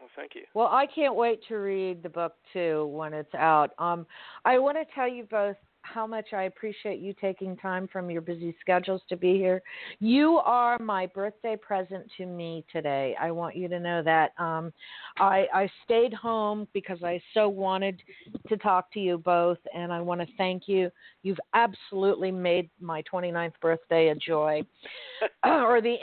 Well, 0.00 0.08
thank 0.16 0.34
you. 0.34 0.42
Well, 0.54 0.68
I 0.68 0.86
can't 0.86 1.14
wait 1.14 1.40
to 1.48 1.56
read 1.56 2.02
the 2.02 2.08
book 2.08 2.34
too 2.52 2.86
when 2.86 3.12
it's 3.12 3.34
out. 3.34 3.70
Um, 3.78 4.06
I 4.44 4.58
want 4.58 4.76
to 4.76 4.94
tell 4.94 5.08
you 5.08 5.24
both 5.24 5.56
how 5.92 6.06
much 6.06 6.32
I 6.32 6.44
appreciate 6.44 7.00
you 7.00 7.14
taking 7.20 7.56
time 7.56 7.88
from 7.88 8.10
your 8.10 8.20
busy 8.20 8.54
schedules 8.60 9.02
to 9.08 9.16
be 9.16 9.34
here. 9.34 9.62
You 10.00 10.38
are 10.44 10.78
my 10.78 11.06
birthday 11.06 11.56
present 11.56 12.10
to 12.16 12.26
me 12.26 12.64
today. 12.72 13.14
I 13.20 13.30
want 13.30 13.56
you 13.56 13.68
to 13.68 13.78
know 13.78 14.02
that. 14.02 14.32
Um, 14.38 14.72
I, 15.18 15.46
I 15.54 15.70
stayed 15.84 16.12
home 16.12 16.66
because 16.72 17.02
I 17.02 17.20
so 17.34 17.48
wanted 17.48 18.02
to 18.48 18.56
talk 18.56 18.92
to 18.92 19.00
you 19.00 19.18
both, 19.18 19.58
and 19.74 19.92
I 19.92 20.00
want 20.00 20.20
to 20.20 20.26
thank 20.36 20.64
you. 20.66 20.90
You've 21.22 21.40
absolutely 21.54 22.32
made 22.32 22.68
my 22.80 23.02
29th 23.10 23.58
birthday 23.60 24.08
a 24.08 24.14
joy, 24.14 24.62
or 25.44 25.80
the, 25.80 25.96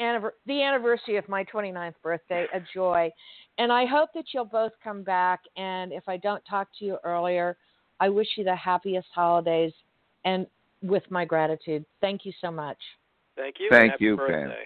the 0.45 0.63
anniversary 0.63 1.17
of 1.17 1.27
my 1.27 1.43
29th 1.45 1.95
birthday 2.01 2.47
a 2.53 2.61
joy. 2.73 3.09
And 3.57 3.71
I 3.71 3.85
hope 3.85 4.09
that 4.15 4.25
you'll 4.33 4.45
both 4.45 4.71
come 4.83 5.03
back. 5.03 5.41
And 5.57 5.93
if 5.93 6.07
I 6.07 6.17
don't 6.17 6.43
talk 6.49 6.69
to 6.79 6.85
you 6.85 6.97
earlier, 7.03 7.57
I 7.99 8.09
wish 8.09 8.27
you 8.35 8.43
the 8.43 8.55
happiest 8.55 9.07
holidays 9.13 9.73
and 10.25 10.47
with 10.81 11.03
my 11.09 11.25
gratitude. 11.25 11.85
Thank 12.01 12.25
you 12.25 12.33
so 12.41 12.51
much. 12.51 12.77
Thank 13.35 13.55
you. 13.59 13.67
Thank 13.69 13.99
you, 13.99 14.17
birthday. 14.17 14.47
Pam. 14.47 14.57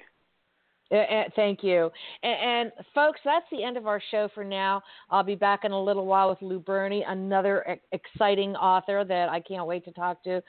Uh, 0.89 1.23
thank 1.36 1.63
you. 1.63 1.89
And, 2.23 2.71
and, 2.71 2.86
folks, 2.95 3.19
that's 3.25 3.45
the 3.51 3.63
end 3.63 3.75
of 3.75 3.88
our 3.88 4.01
show 4.09 4.30
for 4.34 4.43
now. 4.43 4.82
I'll 5.09 5.23
be 5.23 5.36
back 5.36 5.65
in 5.65 5.71
a 5.71 5.84
little 5.84 6.05
while 6.05 6.30
with 6.30 6.41
Lou 6.41 6.59
Berney, 6.59 7.03
another 7.07 7.78
exciting 7.91 8.55
author 8.55 9.03
that 9.03 9.30
I 9.30 9.41
can't 9.41 9.67
wait 9.67 9.84
to 9.86 9.91
talk 9.91 10.23
to. 10.23 10.41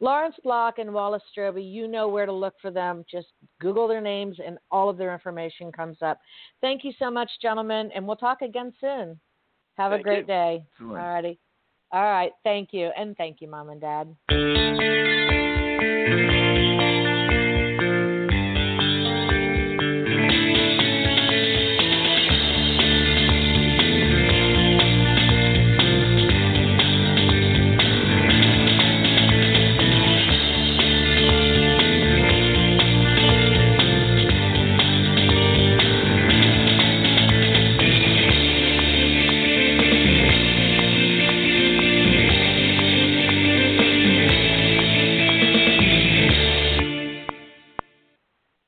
Lawrence 0.00 0.36
Block 0.42 0.78
and 0.78 0.92
Wallace 0.94 1.22
Stroby, 1.36 1.70
you 1.70 1.88
know 1.88 2.08
where 2.08 2.26
to 2.26 2.32
look 2.32 2.54
for 2.62 2.70
them. 2.70 3.04
Just 3.10 3.28
Google 3.60 3.86
their 3.86 4.00
names 4.00 4.38
and 4.44 4.56
all 4.70 4.88
of 4.88 4.96
their 4.96 5.12
information 5.12 5.70
comes 5.70 5.98
up. 6.00 6.20
Thank 6.62 6.84
you 6.84 6.92
so 6.98 7.10
much, 7.10 7.30
gentlemen, 7.42 7.90
and 7.94 8.06
we'll 8.06 8.16
talk 8.16 8.40
again 8.40 8.72
soon. 8.80 9.20
Have 9.76 9.92
thank 9.92 10.00
a 10.00 10.04
great 10.04 10.20
you. 10.20 10.26
day. 10.26 10.64
All 10.80 10.94
righty. 10.94 11.38
All 11.92 12.02
right. 12.02 12.32
Thank 12.42 12.72
you. 12.72 12.90
And 12.96 13.16
thank 13.16 13.40
you, 13.40 13.48
Mom 13.48 13.70
and 13.70 13.80
Dad. 13.80 14.91